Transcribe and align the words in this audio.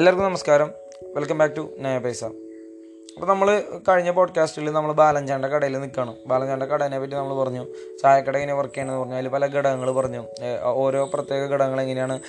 എല്ലാവർക്കും 0.00 0.28
നമസ്കാരം. 0.28 0.70
Welcome 1.14 1.38
back 1.38 1.56
to 1.56 1.70
നയ 1.78 1.98
പൈസ 1.98 2.24
അപ്പോൾ 2.24 3.26
നമ്മൾ 3.26 3.62
കഴിഞ്ഞ 3.88 4.10
പോഡ്കാസ്റ്റിൽ 4.10 4.72
നമ്മൾ 4.72 4.92
ബാലഞ്ചാണ്ട 4.92 5.44
കടയിൽ 5.44 5.80
നിൽക്കുകയാണ് 5.80 6.14
ബാലഞ്ചാണ്ട 6.26 6.62
കടേനെ 6.62 6.98
പറ്റി 6.98 7.14
നമ്മൾ 7.14 7.34
പറഞ്ഞു. 7.34 7.66
ചായക്കട 8.02 8.36
എങ്ങനെ 8.36 8.54
വർക്ക് 8.54 8.74
ചെയ്യണമെന്ന് 8.74 9.00
പറഞ്ഞു. 9.00 9.14
അതിൽ 9.14 9.28
പല 9.28 9.46
ഘടകങ്ങൾ 9.46 9.90
പറഞ്ഞു. 9.90 10.26
ഓരോ 10.62 11.10
പ്രത്യേക 11.14 11.42
ഘടകങ്ങൾ 11.44 11.80
എങ്ങനെയാണ് 11.80 12.20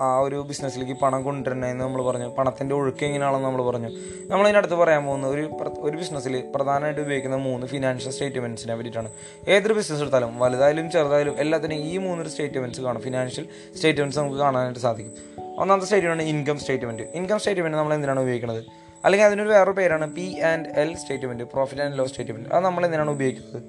ആ 0.00 0.18
ഒരു 0.18 0.44
ബിസിനസ്സിലേക്ക് 0.48 1.00
പണം 1.00 1.22
കൊണ്ടുവരുന്നതെന്ന് 1.22 1.84
നമ്മൾ 1.84 2.02
പറഞ്ഞു. 2.02 2.28
പണത്തിന്റെ 2.34 2.74
ഒഴുക്ക് 2.74 3.04
എങ്ങനെയാണെന്ന് 3.04 3.44
നമ്മൾ 3.44 3.62
പറഞ്ഞു. 3.62 3.88
നമ്മൾ 3.88 4.30
നമ്മളതിനടുത്ത് 4.30 4.74
പറയാൻ 4.74 5.04
പോകുന്ന 5.04 5.26
ഒരു 5.26 5.50
ഒരു 5.78 5.96
ബിസിനസ്സിൽ 5.96 6.52
പ്രധാനമായിട്ട് 6.54 7.00
ഉപയോഗിക്കുന്ന 7.00 7.36
മൂന്ന് 7.36 7.66
ഫിനാൻഷ്യൽ 7.66 8.12
സ്റ്റേറ്റ്മെന്റ്സിനെ 8.12 8.76
പറ്റിയിട്ടാണ്. 8.76 9.12
ഏതൊരു 9.48 9.74
ബിസിനസ് 9.74 10.02
എടുത്താലും 10.02 10.38
വലുതായാലും 10.38 10.90
ചെറുതായാലും 10.90 11.38
എല്ലാത്തിനും 11.38 11.76
ഈ 11.76 11.96
മൂന്നൊരു 11.98 12.28
സ്റ്റേറ്റ്മെന്റ്സ് 12.28 12.80
കാണും. 12.80 13.02
ഫിനാൻഷ്യൽ 13.02 13.48
സ്റ്റേറ്റ്മെന്റ്സ് 13.76 14.20
നമുക്ക് 14.20 14.38
കാണാനായിട്ട് 14.38 14.80
സാധിക്കും. 14.80 15.14
ഒന്നാമത്തെ 15.58 15.86
statement 15.86 16.24
income 16.24 16.58
statement 16.58 17.02
income 17.02 17.38
statement 17.38 17.78
നമ്മൾ 17.78 17.94
എന്തിനാണ് 17.94 18.20
ഉപയോഗിക്കുന്നത്? 18.20 18.64
അല്ലെങ്കിൽ 19.04 19.26
അതിനൊരു 19.26 19.48
വേറെ 19.48 19.70
പേരാണ് 19.70 20.12
P 20.12 20.40
and 20.40 20.68
L 20.68 20.96
statement 20.96 21.44
profit 21.44 21.82
and 21.82 21.98
loss 21.98 22.10
statement 22.10 22.48
അത് 22.48 22.64
നമ്മൾ 22.64 22.84
എന്തിനാണ് 22.84 23.10
ഉപയോഗിക്കുന്നത്? 23.10 23.62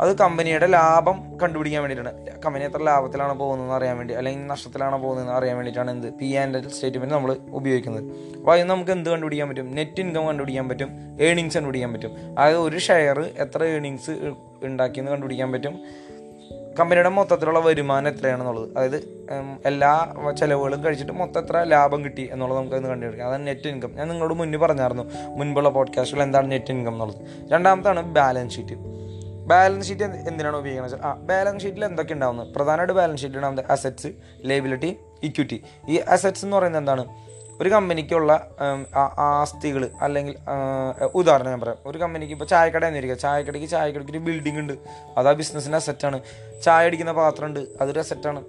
അത് 0.00 0.18
കമ്പനിയുടെ 0.18 0.66
ലാഭം 0.66 1.38
കണ്ടുപിടിക്കാൻ 1.38 1.82
വേണ്ടിയിട്ടാണ്. 1.82 2.40
കമ്പനി 2.40 2.64
എത്ര 2.64 2.82
ലാഭത്തിലാണ് 2.82 3.38
പോകുന്നതെന്ന് 3.38 3.74
അറിയാൻ 3.74 3.96
വേണ്ടി 3.96 4.14
അല്ലെങ്കിൽ 4.14 4.46
നഷ്ടത്തിലാണ് 4.46 5.02
പോകുന്നതെന്ന് 5.02 5.32
അറിയാൻ 5.32 5.56
വേണ്ടിയിട്ടാണ് 5.56 5.90
എന്ത്? 5.90 6.06
പി 6.06 6.34
ആൻഡ് 6.34 6.56
എൽ 6.58 6.68
സ്റ്റേറ്റ്മെന്റ് 6.68 7.14
നമ്മൾ 7.14 7.36
ഉപയോഗിക്കുന്നത്. 7.50 8.04
അപ്പോൾ 8.36 8.52
അതിന് 8.52 8.70
നമുക്ക് 8.70 8.90
എന്ത് 8.90 9.10
കണ്ടുപിടിക്കാൻ 9.10 9.48
പറ്റും? 9.48 9.74
നെറ്റ് 9.74 10.00
ഇൻകം 10.00 10.26
കണ്ടുപിടിക്കാൻ 10.26 10.68
പറ്റും. 10.68 10.90
ഏണിങ്സ് 11.20 11.56
കണ്ടുപിടിക്കാൻ 11.56 11.92
പറ്റും. 11.92 12.10
അതായത് 12.38 12.56
ഒരു 12.56 12.78
ഷെയർ 12.78 13.20
എത്ര 13.20 13.64
ഏണിങ്സ് 13.64 14.10
ഉണ്ടാക്കിയെന്ന് 14.62 15.12
കണ്ടുപിടിക്കാൻ 15.12 15.52
പറ്റും? 15.52 15.82
കമ്പനിയുടെ 16.78 17.08
മൊത്തത്തിലുള്ള 17.08 17.58
വരുമാനം 17.58 18.08
എത്രയാണെന്നുള്ളത്. 18.08 18.68
അതായത് 18.76 18.98
എല്ലാ 19.66 19.92
ചിലവുകളും 20.40 20.84
കഴിച്ചിട്ട് 20.84 21.12
മൊത്തം 21.12 21.40
എത്ര 21.42 21.62
ലാഭം 21.62 22.04
കിട്ടി 22.04 22.28
എന്നുള്ളത് 22.32 22.58
നമുക്ക് 22.58 22.76
ഇന്ന് 22.76 22.88
കണ്ടുപിടിക്കാം. 22.88 23.28
അതാണ് 23.28 23.46
നെറ്റ് 23.46 23.68
ഇൻകം 23.68 23.92
ഞാൻ 23.96 24.08
നിങ്ങളോട് 24.08 24.34
മുന്നേ 24.34 24.58
പറഞ്ഞായിരുന്നു 24.58 25.04
മുൻപുള്ള 25.38 25.68
പോഡ്കാസ്റ്റിൽ 25.68 26.22
എന്താണ് 26.22 26.50
നെറ്റ് 26.52 26.72
ഇൻകം 26.72 26.92
എന്നുള്ളത്. 26.92 27.22
രണ്ടാമത്താണ് 27.52 28.02
ബാലൻസ് 28.18 28.56
ഷീറ്റ് 28.56 28.76
ബാലൻസ് 29.52 29.88
ഷീറ്റ് 29.88 30.04
എന്തിനാണ് 30.04 30.56
ഉപയോഗിക്കുന്നത് 30.56 30.96
ആ 31.04 31.10
ബാലൻസ് 31.28 31.62
ഷീറ്റിൽ 31.64 31.84
എന്തൊക്കെ 31.84 32.14
ഉണ്ടാവുന്നത് 32.14 32.48
പ്രധാനമായിട്ട് 32.54 32.92
ബാലൻസ് 32.92 33.22
ഷീറ്റിൽ 33.22 33.38
ഉണ്ടാവുന്നത് 33.38 33.70
അസറ്റ്സ് 33.72 34.10
ലേബിലിറ്റി 34.48 34.90
ഇക്വിറ്റി 35.22 35.58
ഈ 35.88 35.96
അസറ്റ്സ് 35.96 36.44
എന്ന് 36.46 36.56
പറയുന്നത് 36.56 36.82
എന്താണ്? 36.82 37.04
ഒരു 37.62 37.68
കമ്പനിക്കുള്ള 37.68 38.32
ആസ്തികൾ 39.18 39.90
അല്ലെങ്കിൽ 40.00 40.36
ഉദാഹരണം 41.14 41.50
ഞാൻ 41.50 41.60
പറയാം. 41.60 41.78
ഒരു 41.86 41.98
കമ്പനിക്ക് 41.98 42.32
ഇപ്പോൾ 42.32 42.44
ചായക്കട 42.44 42.84
എന്നിരിക്കുക 42.84 43.18
ചായക്കടയ്ക്ക് 43.18 43.68
ചായക്കടയ്ക്ക് 43.68 44.12
ഒരു 44.12 44.18
ബിൽഡിംഗ് 44.18 44.58
ഉണ്ട്. 44.58 44.72
അത് 45.18 45.28
ആ 45.28 45.32
ബിസിനസ്സിന്റെ 45.32 45.76
അസറ്റാണ് 45.76 46.20
ചായ 46.64 46.86
അടിക്കുന്ന 46.86 47.12
പാത്രം 47.12 47.46
ഉണ്ട്. 47.46 47.60
അതൊരു 47.80 48.00
അസറ്റാണ് 48.00 48.44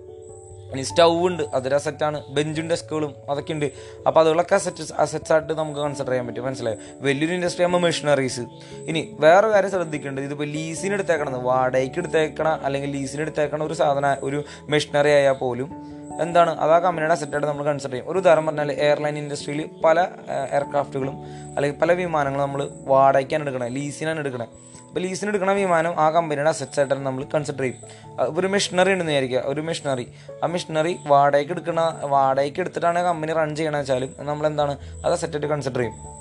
ഇനി 0.73 0.81
സ്റ്റൗ 0.81 1.27
ഉണ്ട്. 1.27 1.43
അതൊരു 1.43 1.75
അസറ്റാണ് 1.75 2.17
ബെഞ്ചും 2.33 2.69
ഡെസ്കുകളും 2.69 3.15
അതൊക്കെ 3.30 3.53
ഉണ്ട്. 3.53 3.65
അപ്പോൾ 4.07 4.19
അതുകളൊക്കെ 4.19 4.55
അസറ്റ് 4.55 4.83
അസറ്റ്സ് 4.99 5.33
ആയിട്ട് 5.33 5.53
നമുക്ക് 5.53 5.80
കൺസിഡർ 5.80 6.09
ചെയ്യാൻ 6.09 6.27
പറ്റും. 6.27 6.45
മനസ്സിലായോ? 6.45 6.77
വലിയൊരു 7.02 7.33
ഇൻഡസ്ട്രി 7.33 7.63
ആകുമ്പോൾ 7.63 7.80
മെഷീനറീസ് 7.80 8.43
ഇനി 8.89 9.17
വേറെ 9.19 9.47
കാര്യം 9.47 9.71
ശ്രദ്ധിക്കേണ്ടത്. 9.71 10.23
ഇതിപ്പോൾ 10.23 10.43
ലീസിന് 10.43 10.93
എടുത്തേക്കണത്. 10.93 11.39
വാടകയ്ക്ക് 11.43 11.99
എടുത്തേക്കണ 11.99 12.47
അല്ലെങ്കിൽ 12.47 12.91
ലീസിന് 12.97 13.21
എടുത്തേക്കണ 13.21 13.63
ഒരു 13.63 13.73
സാധന 13.73 14.17
ഒരു 14.21 14.43
മെഷീനറി 14.61 15.09
ആയാൽ 15.09 15.33
പോലും 15.33 15.98
എന്താണ്? 16.23 16.51
അത് 16.59 16.71
ആ 16.71 16.79
കമ്പനിയുടെ 16.79 17.13
അസറ്റായിട്ട് 17.13 17.47
നമ്മൾ 17.47 17.63
കൺസിഡർ 17.63 17.91
ചെയ്യും. 17.91 18.09
ഒരു 18.11 18.17
ഉദാഹരണം 18.17 18.45
പറഞ്ഞാൽ 18.45 18.71
എയർലൈൻ 18.71 19.17
ഇൻഡസ്ട്രിയിൽ 19.17 19.69
പല 19.85 19.99
എയർക്രാഫ്റ്റുകളും 20.53 21.15
അല്ലെങ്കിൽ 21.55 21.79
പല 21.79 21.91
വിമാനങ്ങളും 21.91 22.43
നമ്മൾ 22.43 22.69
വാടകയ്ക്കാണ് 22.87 23.43
എടുക്കണത് 23.43 23.75
ലീസിനാണ് 23.75 24.19
എടുക്കണത് 24.19 24.69
അപ്പോൾ 24.87 24.99
ലീസിന് 24.99 25.29
എടുക്കുന്ന 25.29 25.53
വിമാനം 25.53 25.99
ആ 25.99 26.09
കമ്പനിയുടെ 26.09 26.49
അസറ്റ്സ് 26.49 26.79
ആയിട്ടാണ് 26.79 27.05
നമ്മൾ 27.05 27.23
കൺസിഡർ 27.33 27.61
ചെയ്യും. 27.61 27.77
ഒരു 28.37 28.47
മെഷീനറി 28.47 28.91
ഉണ്ടെന്ന് 28.91 29.11
വിചാരിക്കുക 29.11 29.41
ഒരു 29.45 29.61
മെഷീനറി 29.61 30.05
ആ 30.43 30.47
മെഷീനറി 30.47 30.99
വാടകയ്ക്ക് 31.07 31.51
എടുക്കുന്ന 31.51 31.81
വാടകയ്ക്ക് 32.03 32.59
എടുത്തിട്ടാണ് 32.59 33.03
കമ്പനി 33.03 33.33
റൺ 33.33 33.55
ചെയ്യണമെന്ന് 33.55 33.83
വെച്ചാലും 33.83 34.15
നമ്മൾ 34.29 34.47
എന്താണ് 34.47 34.77
അത് 35.05 35.13
അസറ്റായിട്ട് 35.13 35.47
കൺസിഡർ 35.47 35.79
ചെയ്യും. 35.79 36.18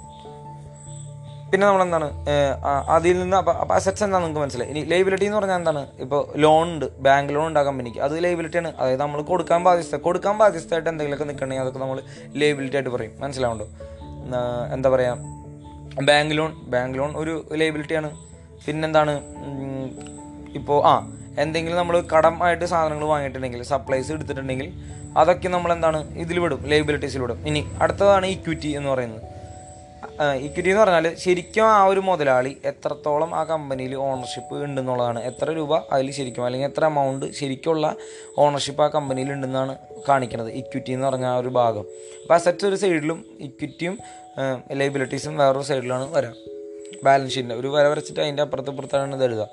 പിന്നെ 1.51 1.65
നമ്മൾ 1.67 1.83
എന്താണ് 1.85 2.07
അതിൽ 2.97 3.17
നിന്ന് 3.23 3.37
അപ്പോൾ 3.41 3.55
അസെറ്റ്സ് 3.77 4.05
എന്താണെന്ന് 4.07 4.29
നിങ്ങൾക്ക് 4.29 4.43
മനസ്സിലായി. 4.45 4.71
ഇനി 4.73 4.81
ലൈബിലിറ്റി 4.93 5.27
എന്ന് 5.29 5.39
പറഞ്ഞാൽ 5.39 5.59
എന്താണ് 5.61 5.83
ഇപ്പോൾ 6.05 6.21
ലോൺ 6.45 6.67
ഉണ്ട് 6.75 6.87
ബാങ്ക് 7.07 7.31
ലോൺ 7.37 7.47
ഉണ്ട് 7.51 7.61
ആ 7.61 7.63
കമ്പനിക്ക് 7.69 8.01
അത് 8.07 8.15
ലൈബിലിറ്റിയാണ് 8.25 8.71
അതായത് 8.81 9.03
നമ്മൾ 9.05 9.21
കൊടുക്കാൻ 9.31 9.63
ബാധ്യസ്ഥ 9.67 10.01
കൊടുക്കാൻ 10.07 10.35
ബാധ്യസ്ഥയായിട്ട് 10.43 10.91
എന്തെങ്കിലുമൊക്കെ 10.93 11.29
നിൽക്കണമെങ്കിൽ 11.31 11.65
അതൊക്കെ 11.65 11.81
നമ്മൾ 11.85 12.01
ലൈബിലിറ്റി 12.43 12.79
ആയിട്ട് 12.81 12.93
പറയും. 12.97 13.15
മനസ്സിലാവുണ്ടോ 13.23 13.67
എന്താ 14.77 14.91
പറയുക 14.95 16.05
ബാങ്ക് 16.09 16.35
ലോൺ 16.39 16.51
ബാങ്ക് 16.75 16.99
ലോൺ 16.99 17.13
ഒരു 17.23 17.35
ലൈബിലിറ്റിയാണ് 17.63 18.11
പിന്നെന്താണ് 18.67 19.15
ഇപ്പോൾ 20.59 20.79
ആ 20.91 20.95
എന്തെങ്കിലും 21.43 21.79
നമ്മൾ 21.81 21.97
കടം 22.13 22.37
ആയിട്ട് 22.45 22.67
സാധനങ്ങൾ 22.73 23.07
വാങ്ങിയിട്ടുണ്ടെങ്കിൽ 23.13 23.61
സപ്ലൈസ് 23.73 24.11
എടുത്തിട്ടുണ്ടെങ്കിൽ 24.15 24.69
അതൊക്കെ 25.21 25.49
നമ്മൾ 25.55 25.71
എന്താണ് 25.75 25.99
ഇതിൽ 26.23 26.39
വിടും 26.45 26.63
ലൈബിലിറ്റീസിൽ 26.71 27.21
വിടും. 27.25 27.39
ഇനി 27.51 27.61
അടുത്തതാണ് 27.83 28.27
ഇക്വിറ്റി 28.37 28.71
എന്ന് 28.79 28.89
പറയുന്നത്. 28.93 29.23
ഇക്വിറ്റി 30.23 30.69
എന്ന് 30.69 30.83
പറഞ്ഞാൽ 30.83 31.15
ശരിക്കും 31.15 31.65
ആ 31.65 31.85
ഒരു 31.85 32.01
മുതലാളി 32.01 32.57
എത്രത്തോളം 32.65 33.35
ആ 33.35 33.45
കമ്പനിയിൽ 33.45 33.95
ഓണർഷിപ്പ് 33.95 34.65
ഉണ്ടെന്നുള്ളതാണ്. 34.65 35.23
എത്ര 35.23 35.51
രൂപ 35.51 35.77
അതിൽ 35.77 36.11
ശരിക്കും 36.11 36.45
അല്ലെങ്കിൽ 36.45 36.69
എത്ര 36.69 36.85
എമൗണ്ട് 36.85 37.33
ശരിക്കുള്ള 37.33 37.97
ഓണർഷിപ്പ് 38.39 38.83
ആ 38.83 38.89
കമ്പനിയിൽ 38.89 39.33
ഉണ്ടെന്നാണ് 39.33 39.77
കാണിക്കുന്നത് 40.09 40.51
ഇക്വിറ്റി 40.51 40.93
എന്ന് 40.93 41.07
പറഞ്ഞ 41.07 41.25
ആ 41.25 41.37
ഒരു 41.39 41.49
ഭാഗം. 41.49 41.85
അപ്പോൾ 42.23 42.35
അസറ്റ്സ് 42.35 42.67
ഒരു 42.67 42.77
സൈഡിലും 42.77 43.25
ഇക്വിറ്റിയും 43.41 43.99
ലൈബിലിറ്റീസും 44.73 45.37
വേറൊരു 45.37 45.65
സൈഡിലാണ് 45.65 46.13
വരാം. 46.13 46.35
ബാലൻസ് 47.05 47.35
ഷീറ്റിന്റെ 47.35 47.55
ഒരു 47.55 47.69
വര 47.69 47.87
വരച്ചിട്ട് 47.87 48.21
അതിന്റെ 48.21 48.43
അപ്പുറത്ത് 48.43 48.71
ഇപ്പുറത്താണ് 48.71 49.17
ഇത് 49.17 49.25
എഴുതുക 49.25 49.49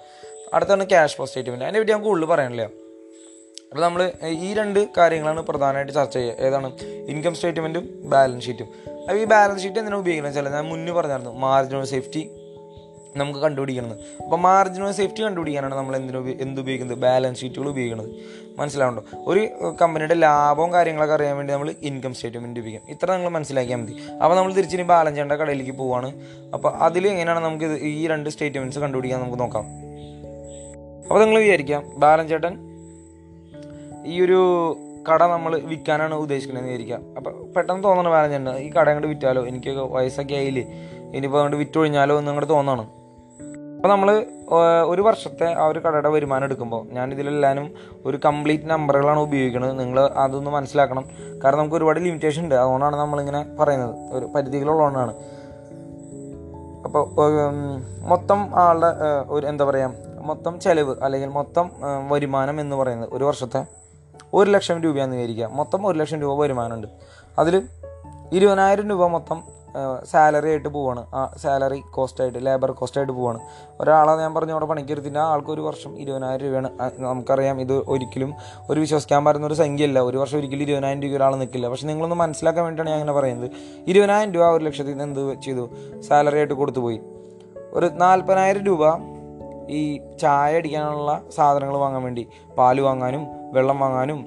അടുത്താണ് 0.53 0.89
ക്യാഷ് 0.89 1.15
ഫ്ലോ 1.15 1.25
സ്റ്റേറ്റ്മെന്റ് 1.25 1.65
അതിനെ 1.65 1.79
പറ്റി 1.79 1.91
ഞാൻ 1.91 2.03
കൂടുതൽ 2.03 2.25
പറയാനില്ല 2.25 2.61
അപ്പോൾ 2.61 3.81
നമ്മൾ 3.81 4.11
ഈ 4.27 4.53
രണ്ട് 4.53 4.87
കാര്യങ്ങളാണ് 4.97 5.41
പ്രധാനമായിട്ട് 5.41 5.93
ചർച്ച 5.93 6.13
ചെയ്യുക. 6.17 6.35
ഏതാണ്? 6.39 6.77
ഇൻകം 6.83 7.35
സ്റ്റേറ്റ്മെന്റും 7.35 8.09
ബാലൻസ് 8.09 8.45
ഷീറ്റും 8.45 8.94
അപ്പോൾ 9.05 9.19
ഈ 9.21 9.25
ബാലൻസ് 9.33 9.63
ഷീറ്റ് 9.63 9.79
എന്തിനാണ് 9.79 10.01
ഉപയോഗിക്കുന്നത് 10.03 10.37
വെച്ചാൽ 10.37 10.53
ഞാൻ 10.57 10.65
മുന്നേ 10.71 10.91
പറഞ്ഞായിരുന്നു 10.91 11.31
മാർജിൻ 11.45 11.77
ഓഫ് 11.77 11.89
സേഫ്റ്റി 11.89 12.23
നമുക്ക് 13.19 13.39
കണ്ടുപിടിക്കുന്നത് 13.39 13.99
അപ്പോൾ 14.23 14.39
മാർജിൻ 14.45 14.83
ഓഫ് 14.83 14.95
സേഫ്റ്റി 14.97 15.21
കണ്ടുപിടിക്കാനാണ് 15.25 15.75
നമ്മൾ 15.75 15.95
എന്തിനു 15.95 16.19
എന്ത് 16.45 16.61
ഉപയോഗിക്കുന്നത്? 16.61 16.97
ബാലൻസ് 17.03 17.39
ഷീറ്റുകൾ 17.41 17.67
ഉപയോഗിക്കുന്നത് 17.73 18.09
മനസ്സിലാവുണ്ടോ 18.59 19.03
ഒരു 19.27 19.41
കമ്പനിയുടെ 19.81 20.15
ലാഭവും 20.23 20.73
കാര്യങ്ങളൊക്കെ 20.73 21.15
അറിയാൻ 21.17 21.37
വേണ്ടി 21.37 21.53
നമ്മൾ 21.53 21.69
ഇൻകം 21.89 22.13
സ്റ്റേറ്റ്മെന്റ് 22.13 22.59
ഉപയോഗിക്കും 22.59 22.91
ഇത്ര 22.93 23.07
നിങ്ങൾ 23.15 23.29
മനസ്സിലാക്കിയാൽ 23.29 23.79
മതി. 23.81 23.95
അപ്പോൾ 24.23 24.35
നമ്മൾ 24.35 24.51
തിരിച്ചിനി 24.57 24.85
ബാലൻസ് 24.91 25.15
ചെയ്യേണ്ട 25.15 25.39
കടയിലേക്ക് 25.41 25.75
പോവാണ്. 25.81 26.09
അപ്പോൾ 26.53 26.69
അതിൽ 26.87 27.07
എങ്ങനെയാണ് 27.07 27.41
നമുക്ക് 27.45 27.69
ഈ 27.93 28.07
രണ്ട് 28.13 28.29
സ്റ്റേറ്റ്മെന്റ്സ് 28.29 28.79
കണ്ടുപിടിക്കാൻ 28.79 29.21
നമുക്ക് 29.21 29.39
നോക്കാം. 29.43 29.65
അപ്പോൾ 31.07 31.19
നിങ്ങൾ 31.23 31.39
വിചാരിക്കാം 31.45 31.83
ബാലൻസ് 32.05 32.31
ചേട്ടൻ 32.33 32.55
ഈ 34.13 34.21
ഒരു 34.25 34.41
കട 35.09 35.23
നമ്മൾ 35.23 35.59
വിൽക്കാനാണ് 35.59 36.15
ഉദ്ദേശിക്കുന്നത് 36.15 36.65
വിചാരിക്കുക. 36.65 36.99
അപ്പോൾ 37.17 37.53
പെട്ടെന്ന് 37.55 37.83
തോന്നണം 37.83 38.11
വേറെ 38.11 38.27
ഞാൻ 38.27 38.49
ഈ 38.57 38.69
കട 38.69 38.89
അങ്ങോട്ട് 38.89 39.07
വിറ്റാലോ? 39.07 39.47
എനിക്കൊക്കെ 39.47 39.81
വയസ്സൊക്കെ 39.81 40.35
ആയില്ലേ? 40.35 40.63
ഇനിയിപ്പോൾ 41.15 41.37
അങ്ങോട്ട് 41.37 41.57
വിറ്റൊഴിഞ്ഞാലോ 41.57 42.17
എന്ന് 42.19 42.31
അങ്ങോട്ട് 42.31 42.53
തോന്നണം. 42.53 42.87
അപ്പോൾ 43.75 43.87
നമ്മൾ 43.87 44.25
ഒരു 44.85 45.01
വർഷത്തെ 45.01 45.47
ആ 45.53 45.65
ഒരു 45.65 45.79
കടയുടെ 45.79 46.09
വരുമാനം 46.09 46.43
എടുക്കുമ്പോൾ 46.43 46.87
ഞാൻ 46.91 47.11
ഇതിലെല്ലാനും 47.13 47.73
ഒരു 48.05 48.19
കംപ്ലീറ്റ് 48.25 48.65
നമ്പറുകളാണ് 48.65 49.19
ഉപയോഗിക്കുന്നത് 49.19 49.79
നിങ്ങൾ 49.79 49.99
അതൊന്ന് 49.99 50.51
മനസ്സിലാക്കണം. 50.51 51.05
കാരണം 51.43 51.59
നമുക്ക് 51.59 51.75
ഒരുപാട് 51.75 51.99
ലിമിറ്റേഷൻ 51.99 52.43
ഉണ്ട്. 52.43 52.55
അതുകൊണ്ടാണ് 52.55 52.95
നമ്മളിങ്ങനെ 52.95 53.45
പറയുന്നത്. 53.59 53.95
ഒരു 54.13 54.25
പരിധികളുള്ളതുകൊണ്ടാണ്. 54.25 55.13
അപ്പോൾ 56.85 57.29
മൊത്തം 58.07 58.39
ആളുടെ 58.55 58.87
ഒരു 59.29 59.47
എന്താ 59.47 59.65
പറയുക 59.65 59.93
മൊത്തം 60.25 60.59
ചെലവ് 60.59 60.95
അല്ലെങ്കിൽ 61.03 61.29
മൊത്തം 61.29 61.71
വരുമാനം 62.09 62.59
എന്ന് 62.61 62.75
പറയുന്നത് 62.75 63.09
ഒരു 63.13 63.23
വർഷത്തെ 63.23 63.65
ഒരു 64.33 64.51
ലക്ഷം 64.51 64.81
രൂപയാണെന്ന് 64.81 65.17
വിചാരിക്കുക. 65.17 65.45
മൊത്തം 65.45 65.87
ഒരു 65.87 65.99
ലക്ഷം 65.99 66.21
രൂപ 66.21 66.39
വരുമാനമുണ്ട്. 66.39 66.87
അതിൽ 67.39 67.61
ഇരുപതിനായിരം 68.33 68.89
രൂപ 68.89 69.05
മൊത്തം 69.07 69.55
സാലറി 70.05 70.49
ആയിട്ട് 70.49 70.69
പോവാണ്. 70.69 71.05
ആ 71.13 71.33
സാലറി 71.37 71.79
കോസ്റ്റായിട്ട് 71.79 72.45
ലേബർ 72.45 72.71
കോസ്റ്റായിട്ട് 72.71 73.13
പോവാണ്. 73.13 73.39
ഒരാളെ 73.79 74.15
ഞാൻ 74.15 74.33
പറഞ്ഞ 74.33 74.51
അവിടെ 74.51 74.65
പണിക്കെടുത്തിട്ട് 74.65 75.19
ആ 75.19 75.21
ആൾക്ക് 75.21 75.49
ഒരു 75.49 75.61
വർഷം 75.61 75.99
ഇരുപതിനായിരം 75.99 76.45
രൂപയാണ്. 76.45 76.69
നമുക്കറിയാം 76.99 77.61
ഇത് 77.61 77.73
ഒരിക്കലും 77.73 78.33
ഒരു 78.69 78.79
വിശ്വസിക്കാൻ 78.79 79.25
പറ്റുന്ന 79.25 79.47
ഒരു 79.47 79.53
സംഖ്യയല്ല. 79.53 79.99
ഒരു 79.99 80.17
വർഷം 80.17 80.37
ഒരിക്കലും 80.37 80.61
ഇരുപതിനായിരം 80.61 81.03
രൂപ 81.03 81.15
ഒരാൾ 81.15 81.35
നിൽക്കില്ല. 81.35 81.67
പക്ഷെ 81.67 81.87
നിങ്ങളൊന്ന് 81.87 82.15
മനസ്സിലാക്കാൻ 82.15 82.65
വേണ്ടിയിട്ടാണ് 82.65 82.97
ഞാൻ 82.97 83.01
അങ്ങനെ 83.01 83.19
പറയുന്നത്. 83.19 83.51
ഇരുപതിനായിരം 83.87 84.33
രൂപ 84.33 84.43
ഒരു 84.43 84.63
ലക്ഷത്തിൽ 84.63 84.97
നിന്ന് 84.97 85.21
എന്ത് 85.21 85.41
ചെയ്തു? 85.41 85.69
സാലറി 86.01 86.37
ആയിട്ട് 86.37 86.53
കൊടുത്തു 86.53 86.79
പോയി. 86.79 87.01
ഒരു 87.73 87.85
നാൽപ്പതിനായിരം 87.85 88.65
രൂപ 88.65 88.81
ഈ 89.69 90.01
ചായ 90.21 90.55
അടിക്കാനുള്ള 90.55 91.21
സാധനങ്ങൾ 91.35 91.77
വാങ്ങാൻ 91.77 92.03
വേണ്ടി 92.03 92.27
പാൽ 92.57 92.81
വാങ്ങാനും 92.81 93.27
വെള്ളം 93.55 93.79
വാങ്ങാനും 93.79 94.19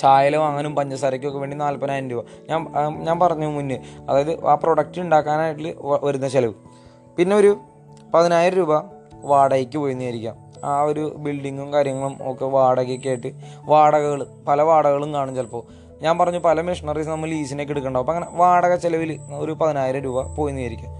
ചായല 0.00 0.36
വാങ്ങാനും 0.36 0.72
പഞ്ചസാരയ്ക്കൊക്കെ 0.76 1.38
വേണ്ടി 1.38 1.56
നാൽപ്പതിനായിരം 1.56 2.08
രൂപ. 2.10 2.22
ഞാൻ 2.50 2.60
ഞാൻ 3.04 3.16
പറഞ്ഞു 3.20 3.46
മുന്നേ 3.46 3.78
അതായത് 4.08 4.32
ആ 4.46 4.54
പ്രൊഡക്റ്റ് 4.54 5.00
ഉണ്ടാക്കാനായിട്ട് 5.00 5.70
വരുന്ന 6.04 6.28
ചിലവ്. 6.28 6.54
പിന്നെ 7.18 7.36
ഒരു 7.36 7.50
പതിനായിരം 8.14 8.56
രൂപ 8.56 8.72
വാടകയ്ക്ക് 9.24 9.78
പോയി 9.78 9.94
നേരിക്കാം 9.94 10.36
ആ 10.64 10.74
ഒരു 10.82 11.02
ബിൽഡിങ്ങും 11.16 11.72
കാര്യങ്ങളും 11.72 12.14
ഒക്കെ 12.30 12.44
വാടകയ്ക്ക് 12.44 13.08
ആയിട്ട് 13.08 13.30
വാടകകൾ 13.64 14.20
പല 14.48 14.62
വാടകകളും 14.62 15.10
കാണും 15.14 15.34
ചിലപ്പോൾ 15.34 15.62
ഞാൻ 16.02 16.14
പറഞ്ഞു 16.18 16.38
പല 16.38 16.60
മെഷീനറീസ് 16.60 17.08
നമ്മൾ 17.08 17.28
ലീസിനൊക്കെ 17.28 17.72
എടുക്കണ്ടാവും. 17.72 18.04
അപ്പോൾ 18.04 18.16
അങ്ങനെ 18.16 18.28
വാടക 18.36 18.74
ചിലവിൽ 18.74 19.10
ഒരു 19.34 19.52
പതിനായിരം 19.52 20.02
രൂപ 20.02 20.34
പോയി 20.34 20.52
നേരിക്കാം 20.52 20.92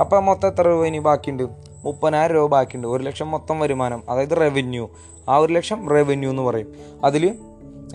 അപ്പോൾ 0.00 0.20
മൊത്തം 0.20 0.48
എത്ര 0.48 0.64
രൂപ 0.68 0.84
ഇനി 0.86 0.98
ബാക്കിയുണ്ട്? 0.98 1.71
മുപ്പതിനായിരം 1.84 2.34
രൂപ 2.34 2.50
ബാക്കിയുണ്ട്. 2.50 2.88
ഒരു 2.88 3.02
ലക്ഷം 3.02 3.30
മൊത്തം 3.30 3.60
വരുമാനം 3.60 4.02
അതായത് 4.08 4.36
റവന്യൂ 4.36 4.88
ആ 5.28 5.36
ഒരു 5.36 5.52
ലക്ഷം 5.52 5.88
റവന്യൂ 5.90 6.30
എന്ന് 6.30 6.42
പറയും. 6.42 6.74
അതിൽ 7.04 7.34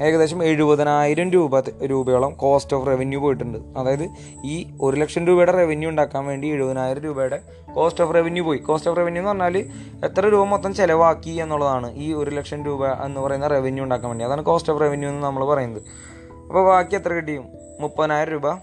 ഏകദേശം 0.01 0.43
എഴുപതിനായിരം 0.43 1.31
രൂപ 1.31 1.59
രൂപയോളം 1.85 2.33
കോസ്റ്റ് 2.33 2.75
ഓഫ് 2.75 2.87
റവന്യൂ 2.87 3.19
പോയിട്ടുണ്ട്. 3.19 3.57
അതായത് 3.77 4.09
ഈ 4.45 4.67
ഒരു 4.81 4.97
ലക്ഷം 4.97 5.27
രൂപയുടെ 5.27 5.51
റവന്യൂ 5.51 5.89
ഉണ്ടാക്കാൻ 5.89 6.25
വേണ്ടി 6.25 6.47
എഴുപതിനായിരം 6.47 7.01
രൂപയുടെ 7.01 7.39
കോസ്റ്റ് 7.75 8.03
ഓഫ് 8.03 8.15
റവന്യൂ 8.15 8.43
പോയി. 8.43 8.57
കോസ്റ്റ് 8.57 8.89
ഓഫ് 8.89 8.99
റവന്യൂ 8.99 9.21
എന്ന് 9.21 9.43
പറഞ്ഞാൽ 9.43 9.57
എത്ര 10.05 10.27
രൂപ 10.27 10.43
മൊത്തം 10.43 10.73
ചിലവാക്കി 10.73 11.29
എന്നുള്ളതാണ് 11.29 11.97
ഈ 11.97 12.13
ഒരു 12.13 12.29
ലക്ഷം 12.29 12.65
രൂപ 12.65 12.87
എന്ന് 12.87 13.21
പറയുന്ന 13.21 13.47
റവന്യൂ 13.47 13.83
ഉണ്ടാക്കാൻ 13.83 14.09
വേണ്ടി. 14.09 14.25
അതാണ് 14.25 14.43
കോസ്റ്റ് 14.43 14.73
ഓഫ് 14.73 14.81
റവന്യൂ 14.81 15.09
എന്ന് 15.09 15.23
നമ്മൾ 15.23 15.45
പറയുന്നത്. 15.45 15.81
അപ്പോൾ 16.31 16.65
ബാക്കി 16.65 16.95
എത്ര 16.95 17.13
കിട്ടിയും? 17.13 17.45
മുപ്പതിനായിരം 17.79 18.33
രൂപ 18.33 18.53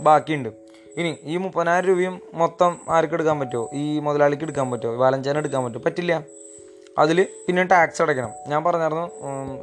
ബാക്കിയുണ്ട്. 0.00 0.69
ഇനി 0.98 1.18
ഈ 1.22 1.36
മുപ്പതിനായിരം 1.36 1.86
രൂപയും 1.88 2.22
മൊത്തം 2.34 2.80
ആർക്ക് 2.88 3.14
എടുക്കാൻ 3.14 3.40
പറ്റുമോ 3.40 3.70
ഈ 3.74 3.98
മുതലാളിക്ക് 3.98 4.44
എടുക്കാൻ 4.44 4.70
പറ്റുമോ 4.70 4.96
വാലഞ്ചാൻ 4.96 5.38
എടുക്കാൻ 5.38 5.64
പറ്റുമോ 5.64 5.82
പറ്റില്ല. 5.86 6.24
അതിൽ 6.98 7.26
പിന്നെ 7.46 7.62
ടാക്സ് 7.64 8.02
അടയ്ക്കണം. 8.02 8.32
ഞാൻ 8.48 8.64
പറഞ്ഞായിരുന്നു 8.64 9.06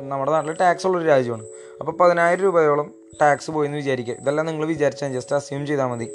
നമ്മുടെ 0.09 0.31
നാട്ടിൽ 0.31 0.53
ടാക്സ് 0.53 0.87
ഉള്ളൊരു 0.87 1.07
രാജ്യമാണ്. 1.07 1.43
അപ്പോൾ 1.79 1.91
പതിനായിരം 1.91 2.43
രൂപയോളം 2.43 2.93
ടാക്സ് 3.21 3.51
പോയെന്ന് 3.51 3.77
വിചാരിക്കുക. 3.77 4.13
ഇതെല്ലാം 4.13 4.45
നിങ്ങൾ 4.45 4.65
വിചാരിച്ചാൽ 4.65 5.13
ജസ്റ്റ് 5.13 5.35
അസ്യൂം 5.35 5.67
ചെയ്താൽ 5.67 5.85
മതി. 5.85 6.07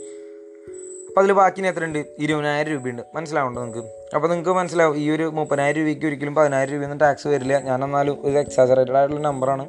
അപ്പോൾ 1.13 1.21
അതിൽ 1.21 1.33
ബാക്കിന് 1.33 1.67
എത്ര 1.67 1.85
ഉണ്ട് 1.85 2.05
ഇരുപതിനായിരം 2.19 2.71
രൂപയുണ്ട്. 2.71 3.03
മനസ്സിലാവുണ്ടോ 3.15 3.63
നിങ്ങൾക്ക് 3.63 3.89
അപ്പോൾ 4.15 4.29
നിങ്ങൾക്ക് 4.29 4.51
മനസ്സിലാവും 4.51 4.97
ഈ 4.97 5.11
ഒരു 5.11 5.23
മുപ്പതിനായിരം 5.23 5.79
രൂപയ്ക്ക് 5.81 6.07
ഒരിക്കലും 6.07 6.35
പതിനായിരം 6.35 6.73
രൂപയൊന്നും 6.73 6.99
ടാക്സ് 6.99 7.29
വരില്ല. 7.29 7.61
ഞാൻ 7.61 7.85
എന്നാലും 7.85 8.19
ഒരു 8.25 8.39
എക്സാജറേറ്റഡ് 8.39 8.97
ആയിട്ടുള്ള 8.97 9.21
നമ്പറാണ് 9.29 9.65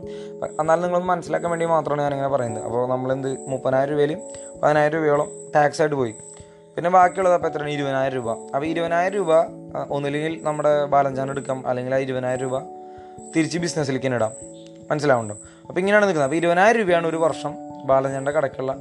എന്നാലും 0.60 0.82
നിങ്ങളൊന്ന് 0.84 1.10
മനസ്സിലാക്കാൻ 1.10 1.52
വേണ്ടി 1.52 1.66
മാത്രമാണ് 1.66 2.02
ഞാനിങ്ങനെ 2.02 2.30
പറയുന്നത്. 2.30 2.64
അപ്പോൾ 2.64 2.90
നമ്മളെന്ത് 2.90 3.50
മുപ്പതിനായിരം 3.50 3.92
രൂപയിലും 3.92 4.20
പതിനായിരം 4.64 4.96
രൂപയോളം 5.00 5.30
ടാക്സ് 5.56 5.82
ആയിട്ട് 5.82 5.96
പോയി. 5.96 6.16
പിന്നെ 6.76 6.90
ബാക്കിയുള്ളത് 6.90 7.36
അപ്പോൾ 7.36 7.48
എത്രയാണ്? 7.48 7.70
ഇരുപതിനായിരം 7.70 8.16
രൂപ. 8.16 8.30
അപ്പോൾ 8.30 8.66
ഇരുപതിനായിരം 8.66 9.16
രൂപ 9.16 9.34
ഒന്നില്ലെങ്കിൽ 9.90 10.40
നമ്മുടെ 10.44 10.86
ബാലൻസാണ് 10.86 11.32
എടുക്കാം. 11.32 11.68
അല്ലെങ്കിൽ 11.68 11.96
ആ 11.96 11.98
ഇരുപതിനായിരം 11.98 12.42
രൂപ 12.42 12.60
തിരിച്ച് 13.36 13.60
ബിസിനസ്സിലേക്ക് 13.60 14.06
തന്നെ 14.06 14.16
ഇടാം. 14.16 14.32
മനസ്സിലാവുണ്ടോ? 14.92 15.36
അപ്പോൾ 15.68 15.80
ഇങ്ങനെയാണ് 15.80 16.06
നിൽക്കുന്നത്. 16.06 16.30
അപ്പോൾ 16.30 16.38
ഇരുപതിനായിരം 16.38 16.80
രൂപയാണ് 16.80 17.08
ഒരു 17.08 17.18
വർഷം 17.18 17.54
ബാലഞ്ചാന്റെ 17.86 18.32
കടക്കുള്ള 18.32 18.76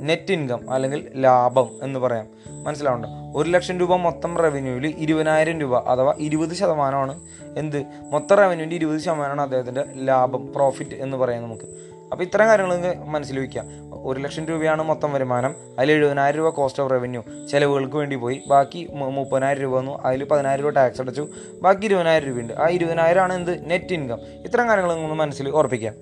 നെറ്റ് 0.00 0.32
ഇൻകം 0.32 0.70
അല്ലെങ്കിൽ 0.70 1.08
ലാഭം 1.14 1.70
എന്ന് 1.82 2.00
പറയാം. 2.00 2.26
മനസ്സിലാവുന്നുണ്ടോ? 2.64 3.40
ഒരു 3.40 3.50
ലക്ഷം 3.50 3.80
രൂപ 3.80 3.94
മൊത്തം 3.94 4.36
റവന്യൂവിൽ 4.36 4.94
ഇരുപതിനായിരം 4.98 5.60
രൂപ 5.60 5.76
അഥവാ 5.76 6.14
ഇരുപത് 6.18 6.54
ശതമാനമാണ്. 6.54 7.20
എന്ത്? 7.56 7.84
മൊത്തം 8.12 8.36
റവന്യൂവിന്റെ 8.36 8.76
ഇരുപത് 8.76 9.00
ശതമാനമാണ് 9.00 9.42
അദ്ദേഹത്തിന്റെ 9.42 9.84
ലാഭം 9.94 10.52
പ്രോഫിറ്റ് 10.52 10.94
എന്ന് 10.94 11.16
പറയാം 11.16 11.42
നമുക്ക്. 11.42 11.64
അപ്പോൾ 12.12 12.24
ഇത്തരം 12.24 12.48
കാര്യങ്ങൾ 12.48 12.94
മനസ്സിൽ 12.94 13.38
വയ്ക്കാം 13.38 13.64
ഒരു 14.06 14.20
ലക്ഷം 14.20 14.44
രൂപയാണ് 14.44 14.82
മൊത്തം 14.82 15.12
വരുമാനം. 15.12 15.54
അതിൽ 15.78 15.92
എഴുപതിനായിരം 15.92 16.36
രൂപ 16.36 16.48
കോസ്റ്റ് 16.48 16.82
ഓഫ് 16.82 16.92
റവന്യൂ 16.92 17.22
ചിലവുകൾക്ക് 17.52 17.96
വേണ്ടി 17.96 18.16
പോയി. 18.16 18.42
ബാക്കി 18.46 18.88
മുപ്പതിനായിരം 18.90 19.62
രൂപ 19.62 19.76
വന്നു. 19.76 20.02
അതിൽ 20.04 20.24
പതിനായിരം 20.24 20.62
രൂപ 20.62 20.72
ടാക്സ് 20.72 21.00
അടച്ചു. 21.00 21.28
ബാക്കി 21.62 21.84
ഇരുപതിനായിരം 21.84 22.28
രൂപയുണ്ട്. 22.28 22.52
ആ 22.52 22.68
ഇരുപതിനായിരം 22.68 23.22
ആണ് 23.22 23.32
എന്ത്? 23.32 23.70
നെറ്റ് 23.70 23.94
ഇൻകം 23.94 24.18
ഇത്തരം 24.44 24.68
കാര്യങ്ങൾ 24.68 25.06
മനസ്സിൽ 25.06 25.48
ഉറപ്പിക്കാം 25.48 25.94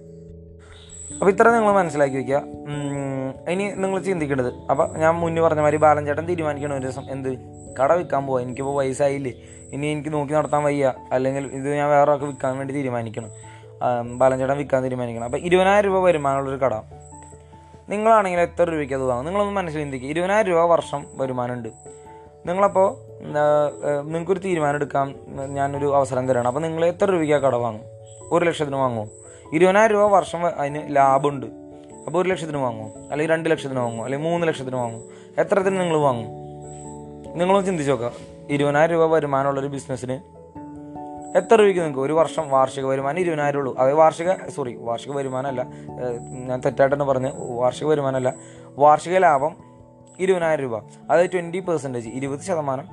അപ്പോൾ 1.18 1.30
ഇത്ര 1.30 1.50
നിങ്ങൾ 1.50 1.72
മനസ്സിലാക്കി 1.72 2.16
വയ്ക്കുക 2.16 2.42
ഇനി 3.48 3.64
നിങ്ങൾ 3.82 3.98
ചിന്തിക്കേണ്ടത്. 4.02 4.50
അപ്പോൾ 4.70 4.86
ഞാൻ 4.98 5.14
മുന്നേ 5.14 5.42
പറഞ്ഞ 5.42 5.60
മാതിരി 5.60 5.78
ബാലൻ 5.84 6.04
ചേട്ടൻ 6.06 6.24
തീരുമാനിക്കണം 6.28 6.74
ഒരു 6.76 6.82
ദിവസം. 6.86 7.04
എന്ത്? 7.10 7.30
കട 7.80 7.92
വിൽക്കാൻ 7.92 8.26
പോവാ. 8.26 8.40
എനിക്കിപ്പോൾ 8.42 8.74
വയസ്സായില്ലേ. 8.78 9.32
ഇനി 9.74 9.86
എനിക്ക് 9.86 10.12
നോക്കി 10.12 10.32
നടത്താൻ 10.32 10.62
വയ്യ. 10.64 10.92
അല്ലെങ്കിൽ 11.12 11.44
ഇത് 11.58 11.68
ഞാൻ 11.74 11.88
വേറെ 11.90 12.10
ആൾക്ക് 12.12 12.24
വിൽക്കാൻ 12.24 12.58
വേണ്ടി 12.58 12.74
തീരുമാനിക്കണം. 12.74 13.30
ബാലൻ 14.18 14.38
ചേട്ടൻ 14.38 14.56
വിൽക്കാൻ 14.56 14.82
തീരുമാനിക്കണം. 14.82 15.24
അപ്പോൾ 15.24 15.38
ഇരുപതിനായിരം 15.38 15.92
രൂപ 15.92 16.02
വരുമാനമുള്ളൊരു 16.04 16.60
കട. 16.64 16.74
നിങ്ങളാണെങ്കിൽ 17.88 18.40
എത്ര 18.40 18.70
രൂപയ്ക്ക് 18.70 18.94
അത് 18.94 19.02
വാങ്ങും? 19.02 19.26
നിങ്ങളൊന്ന് 19.26 19.54
മനസ്സിൽ 19.54 19.80
ചിന്തിക്കുക 19.80 20.10
ഇരുപതിനായിരം 20.10 20.48
രൂപ 20.50 20.64
വർഷം 20.70 21.06
വരുമാനമുണ്ട്. 21.14 21.69
നിങ്ങളപ്പോൾ 22.48 22.88
നിങ്ങൾക്കൊരു 24.02 24.38
തീരുമാനം 24.38 24.74
എടുക്കാം. 24.74 25.14
ഞാനൊരു 25.54 25.94
അവസരം 25.96 26.28
തരണം. 26.28 26.46
അപ്പോൾ 26.46 26.60
നിങ്ങൾ 26.60 26.84
എത്ര 26.86 27.06
രൂപയ്ക്ക് 27.10 27.34
ആ 27.34 27.38
കട 27.38 27.54
വാങ്ങും? 27.54 27.84
ഒരു 28.32 28.44
ലക്ഷത്തിന് 28.44 28.76
വാങ്ങുമോ 28.76 29.06
ഇരുപതിനായിരം 29.52 29.93
രൂപ 29.93 30.10
വർഷം 30.10 30.46
അതിന് 30.46 30.96
ലാഭമുണ്ട് 30.96 31.46
അപ്പോൾ 32.06 32.22
ഒരു 32.22 32.28
ലക്ഷത്തിന് 32.28 32.56
വാങ്ങും 32.56 33.10
അല്ലെങ്കിൽ 33.10 33.34
രണ്ട് 33.34 33.48
ലക്ഷത്തിന് 33.48 33.81
വാങ്ങും 33.81 34.04
അല്ലെങ്കിൽ 34.04 34.28
മൂന്ന് 34.28 34.46
ലക്ഷത്തിന് 34.46 34.76
വാങ്ങും 34.76 35.04
എത്രത്തിന് 35.38 35.81
നിങ്ങൾ 35.81 35.96
വാങ്ങും? 35.96 36.28
നിങ്ങളൊന്ന് 37.38 37.66
ചിന്തിച്ച് 37.66 37.90
നോക്കുക 37.90 38.12
ഇരുപതിനായിരം 38.48 38.93
രൂപ 38.93 39.14
വരുമാനമുള്ളൊരു 39.14 39.69
ബിസിനസ്സിന് 39.69 40.37
എത്ര 41.37 41.54
രൂപയ്ക്ക് 41.54 41.81
നിങ്ങൾക്ക് 41.81 42.00
ഒരു 42.00 42.12
വർഷം 42.12 42.50
വാർഷിക 42.50 42.84
വരുമാനം 42.84 43.19
ഇരുപതിനായിരം 43.19 43.58
ഉള്ളൂ. 43.58 43.76
അത് 43.78 43.94
വാർഷിക 43.94 44.32
സോറി 44.48 44.76
വാർഷിക 44.76 45.12
വരുമാനമല്ല. 45.12 45.66
ഞാൻ 46.31 46.60
തെറ്റായിട്ടാണ് 46.60 47.04
പറഞ്ഞത് 47.04 47.32
വാർഷിക 47.56 47.87
വരുമാനമല്ല. 47.87 48.34
വാർഷിക 48.78 49.19
ലാഭം 49.19 49.56
ഇരുപതിനായിരം 50.19 50.62
രൂപ. 50.62 50.82
അതായത് 51.10 51.31
ട്വന്റി 51.34 51.60
പെർസെന്റേജ് 51.60 52.08
ഇരുപത് 52.08 52.40
ശതമാനം 52.40 52.84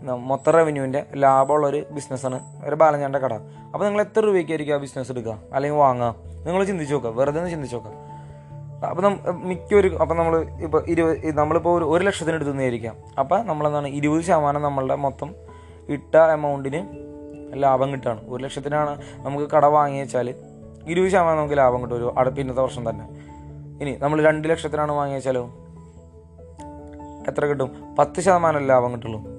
മൊത്തം 0.00 0.52
റവന്യൂവിന്റെ 0.52 1.06
ലാഭമുള്ള 1.16 1.66
ഒരു 1.66 1.84
ബിസിനസ്സാണ് 1.90 2.40
ഒരു 2.64 2.74
ബാലഞ്ചാന്റെ 2.74 3.18
കട. 3.18 3.34
അപ്പോൾ 3.74 3.84
നിങ്ങൾ 3.84 4.00
എത്ര 4.00 4.20
രൂപയ്ക്കായിരിക്കും 4.20 4.74
ആ 4.74 4.76
ബിസിനസ് 4.76 5.12
എടുക്കുക? 5.12 5.38
അല്ലെങ്കിൽ 5.52 5.78
വാങ്ങുക? 5.78 6.14
നിങ്ങൾ 6.46 6.64
ചിന്തിച്ച് 6.64 6.94
നോക്കുക. 6.94 7.10
വെറുതെ 7.10 7.38
ഒന്ന് 7.38 7.50
ചിന്തിച്ച് 7.50 7.76
നോക്കുക. 7.76 8.14
അപ്പോൾ 8.86 9.30
മിക്കൊരു 9.30 9.96
അപ്പോൾ 9.96 10.14
നമ്മൾ 10.14 10.38
ഇപ്പോൾ 10.38 10.82
ഇരുപത് 10.86 11.38
നമ്മളിപ്പോൾ 11.38 11.78
ഒരു 11.78 11.84
ഒരു 11.84 12.04
ലക്ഷത്തിന് 12.04 12.34
എടുത്തുന്നതായിരിക്കാം 12.34 12.96
അപ്പം 13.18 13.46
നമ്മളെന്താണ്? 13.46 13.88
ഇരുപത് 13.88 14.22
ശതമാനം 14.22 14.62
നമ്മളുടെ 14.62 14.94
മൊത്തം 14.94 15.34
ഇട്ട 15.88 16.16
എമൗണ്ടിന് 16.16 16.86
ലാഭം 17.62 17.92
കിട്ടുകയാണ്. 17.92 18.20
ഒരു 18.28 18.44
ലക്ഷത്തിനാണ് 18.44 19.02
നമുക്ക് 19.16 19.50
കട 19.50 19.64
വാങ്ങി 19.64 20.00
വെച്ചാൽ 20.00 20.34
ഇരുപത് 20.86 21.08
ശതമാനം 21.08 21.38
നമുക്ക് 21.38 21.58
ലാഭം 21.58 21.82
കിട്ടും. 21.82 21.96
ഒരു 21.96 22.14
അടുത്ത 22.18 22.36
ഇന്നത്തെ 22.36 22.62
വർഷം 22.62 22.90
തന്നെ. 22.90 23.08
ഇനി 23.82 23.98
നമ്മൾ 24.00 24.22
രണ്ട് 24.22 24.48
ലക്ഷത്തിനാണ് 24.48 24.92
വാങ്ങി 24.92 25.14
വെച്ചാലോ 25.14 25.50
എത്ര 27.28 27.44
കിട്ടും? 27.44 27.96
പത്ത് 27.98 28.20
ശതമാനം 28.20 28.66
ലാഭം 28.66 28.92
കിട്ടുള്ളൂ. 28.92 29.33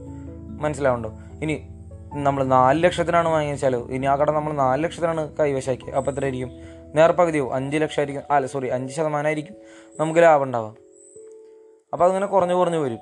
മനസ്സിലാവുണ്ടോ? 0.62 1.10
ഇനി 1.42 1.68
നമ്മൾ 2.14 2.44
നാല് 2.44 2.84
ലക്ഷത്തിനാണ് 2.84 3.30
വാങ്ങിച്ചാലോ 3.30 3.88
ഇനി 3.90 4.06
ആ 4.06 4.16
കട 4.16 4.32
നമ്മൾ 4.32 4.54
നാല് 4.54 4.84
ലക്ഷത്തിനാണ് 4.84 5.38
കൈവശാക്കി 5.40 5.92
അപ്പോൾ 5.92 6.12
എത്രയായിരിക്കും 6.12 6.52
നേർപ്പകുതിയോ 6.96 7.54
അഞ്ച് 7.54 7.78
ലക്ഷമായിരിക്കും 7.78 8.24
അല്ല 8.32 8.48
സോറി 8.48 8.68
അഞ്ച് 8.68 8.94
ശതമാനമായിരിക്കും 8.94 9.56
നമുക്ക് 10.00 10.20
ലാഭം 10.20 10.44
ഉണ്ടാവാം. 10.44 10.76
അപ്പോൾ 11.94 12.06
അതിങ്ങനെ 12.06 12.26
കുറഞ്ഞു 12.26 12.54
കുറഞ്ഞു 12.54 12.78
വരും. 12.78 13.00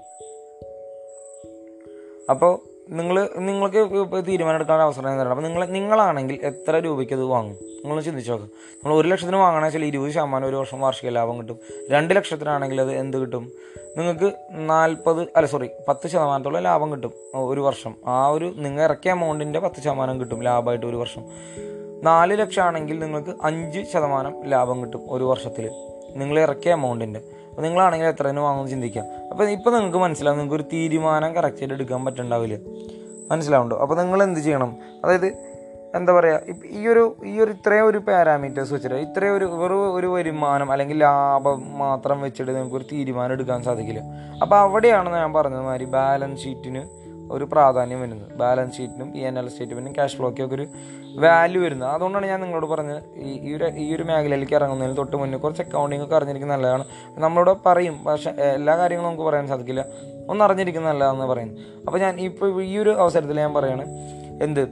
അപ്പോൾ 2.29 2.59
നിങ്ങൾ 2.89 3.29
നിങ്ങൾക്ക് 3.39 4.27
തീരുമാനം 4.27 4.55
എടുക്കാൻ 4.55 4.81
അവസരം 4.81 5.19
തരണം 5.19 5.29
അപ്പോൾ 5.29 5.43
നിങ്ങൾ 5.43 5.65
നിങ്ങളാണെങ്കിൽ 5.65 6.39
എത്ര 6.43 6.79
രൂപയ്ക്ക് 6.79 7.13
അത് 7.13 7.23
വാങ്ങും? 7.23 7.72
നിങ്ങൾ 7.83 8.01
ചിന്തിച്ച് 8.01 8.31
നോക്കുക 8.31 8.49
നമ്മൾ 8.83 8.97
ഒരു 8.97 9.07
ലക്ഷത്തിന് 9.07 9.37
വാങ്ങണമെന്ന് 9.37 9.67
വെച്ചാൽ 9.67 9.85
ഇരുപത് 9.85 10.11
ശതമാനം 10.11 10.47
ഒരു 10.47 10.55
വർഷം 10.55 10.81
വാർഷിക 10.81 11.09
ലാഭം 11.09 11.37
കിട്ടും. 11.37 11.59
രണ്ട് 11.89 12.13
ലക്ഷത്തിനാണെങ്കിൽ 12.13 12.81
അത് 12.81 12.91
എന്ത് 12.91 13.17
കിട്ടും? 13.17 13.51
നിങ്ങൾക്ക് 13.97 14.33
നാൽപ്പത് 14.51 15.21
അല്ല 15.21 15.45
സോറി 15.45 15.69
പത്ത് 15.87 16.07
ശതമാനത്തോളം 16.07 16.61
ലാഭം 16.61 16.91
കിട്ടും 16.91 17.13
ഒരു 17.35 17.61
വർഷം. 17.61 17.95
ആ 18.05 18.27
ഒരു 18.27 18.53
നിങ്ങൾ 18.57 18.83
ഇറക്കിയ 18.83 19.11
എമൗണ്ടിന്റെ 19.11 19.59
പത്ത് 19.59 19.81
ശതമാനം 19.81 20.19
കിട്ടും 20.19 20.43
ലാഭമായിട്ട് 20.43 20.85
ഒരു 20.85 20.95
വർഷം. 20.95 21.21
നാല് 22.03 22.39
ലക്ഷം 22.39 22.63
ആണെങ്കിൽ 22.63 22.99
നിങ്ങൾക്ക് 22.99 23.35
അഞ്ച് 23.43 23.85
ശതമാനം 23.93 24.45
ലാഭം 24.45 24.81
കിട്ടും 24.81 25.01
ഒരു 25.09 25.23
വർഷത്തിൽ 25.23 25.71
നിങ്ങൾ 26.15 26.39
ഇറക്കിയ 26.39 26.71
എമൗണ്ടിന്റെ 26.71 27.19
അപ്പോൾ 27.49 27.61
നിങ്ങളാണെങ്കിൽ 27.61 28.05
എത്ര 28.05 28.27
തന്നെ 28.27 28.41
വാങ്ങുമെന്ന് 28.41 28.71
ചിന്തിക്കാം. 28.71 29.05
അപ്പോൾ 29.31 29.49
ഇപ്പോൾ 29.49 29.69
നിങ്ങൾക്ക് 29.69 29.97
മനസ്സിലാവും 29.97 30.39
നിങ്ങൾക്ക് 30.39 30.63
ഒരു 30.63 30.69
തീരുമാനം 30.73 31.35
കറക്റ്റായിട്ട് 31.35 31.73
എടുക്കാൻ 31.73 32.05
പറ്റുന്നുണ്ടാവില്ല. 32.05 32.57
മനസ്സിലാവുണ്ടോ 33.31 33.77
അപ്പോൾ 33.77 33.95
നിങ്ങൾ 33.95 34.23
എന്ത് 34.23 34.39
ചെയ്യണം? 34.39 34.77
അതായത് 35.03 35.52
എന്താ 35.97 36.11
പറയുക 36.13 36.53
ഈ 36.79 36.87
ഒരു 36.93 37.03
ഈ 37.31 37.33
ഒരു 37.43 37.51
ഇത്രയും 37.51 37.87
ഒരു 37.87 37.99
പാരാമീറ്റേഴ്സ് 38.07 38.73
വെച്ചിട്ട് 38.73 38.95
ഇത്രയും 39.07 39.35
ഒരു 39.37 39.45
വെറും 39.61 39.81
ഒരു 39.97 40.07
വരുമാനം 40.15 40.71
അല്ലെങ്കിൽ 40.71 40.99
ലാഭം 40.99 41.59
മാത്രം 41.83 42.21
വെച്ചിട്ട് 42.21 42.51
നിങ്ങൾക്ക് 42.55 42.77
ഒരു 42.79 42.85
തീരുമാനം 42.91 43.33
എടുക്കാൻ 43.33 43.63
സാധിക്കില്ല. 43.63 44.01
അപ്പോൾ 44.43 44.57
അവിടെയാണ് 44.65 45.09
ഞാൻ 45.21 45.33
പറഞ്ഞത് 45.33 45.63
മാതിരി 45.69 45.85
ബാലൻസ് 45.97 46.43
ഷീറ്റിന് 46.43 46.83
ഒരു 47.33 47.45
പ്രാധാന്യം 47.51 47.99
വരുന്നത്. 48.03 48.31
ബാലൻസ് 48.41 48.75
ഷീറ്റിനും 48.77 49.07
പി 49.13 49.19
എൻ 49.19 49.39
എൽ 49.39 49.47
സ്റ്റേറ്റ്മെന്റും 49.49 49.93
ക്യാഷ് 49.97 50.15
ഫ്ലോയ്ക്കും 50.17 50.45
ഒക്കെ 50.45 50.55
ഒരു 50.55 50.65
വാല്യൂ 51.23 51.59
വരുന്നത്. 51.63 51.89
അതുകൊണ്ടാണ് 51.95 52.25
ഞാൻ 52.31 52.39
നിങ്ങളോട് 52.43 52.67
പറഞ്ഞത് 52.73 53.01
ഈ 53.27 53.31
ഈ 53.47 53.55
ഒരു 53.57 53.67
ഈ 53.83 53.95
ഒരു 53.95 54.03
മേഖലയിലേക്ക് 54.09 54.55
ഇറങ്ങുന്നതിന് 54.59 54.97
തൊട്ട് 54.97 55.15
മുന്നേ 55.21 55.37
കുറച്ച് 55.37 55.61
അക്കൗണ്ടിങ് 55.61 56.03
ഒക്കെ 56.03 56.15
അറിഞ്ഞിരിക്കുന്നത് 56.19 56.57
നല്ലതാണ്. 56.57 56.85
നമ്മളോട് 57.25 57.51
പറയും 57.67 57.95
പക്ഷേ 58.07 58.33
എല്ലാ 58.57 58.75
കാര്യങ്ങളും 58.81 59.09
നമുക്ക് 59.09 59.27
പറയാൻ 59.29 59.47
സാധിക്കില്ല. 59.53 59.85
ഒന്ന് 60.29 60.43
അറിഞ്ഞിരിക്കുന്ന 60.45 60.87
നല്ലതാണെന്ന് 60.91 61.25
പറയുന്നത് 61.33 61.59
അപ്പോൾ 61.85 61.99
ഞാൻ 62.05 62.19
ഇപ്പോൾ 62.29 62.63
ഈ 62.63 62.73
ഒരു 62.83 62.89
അവസരത്തിൽ 62.89 63.39
ഞാൻ 63.45 63.53
പറയുകയാണ് 63.53 63.85
എന്ത്? 64.43 64.63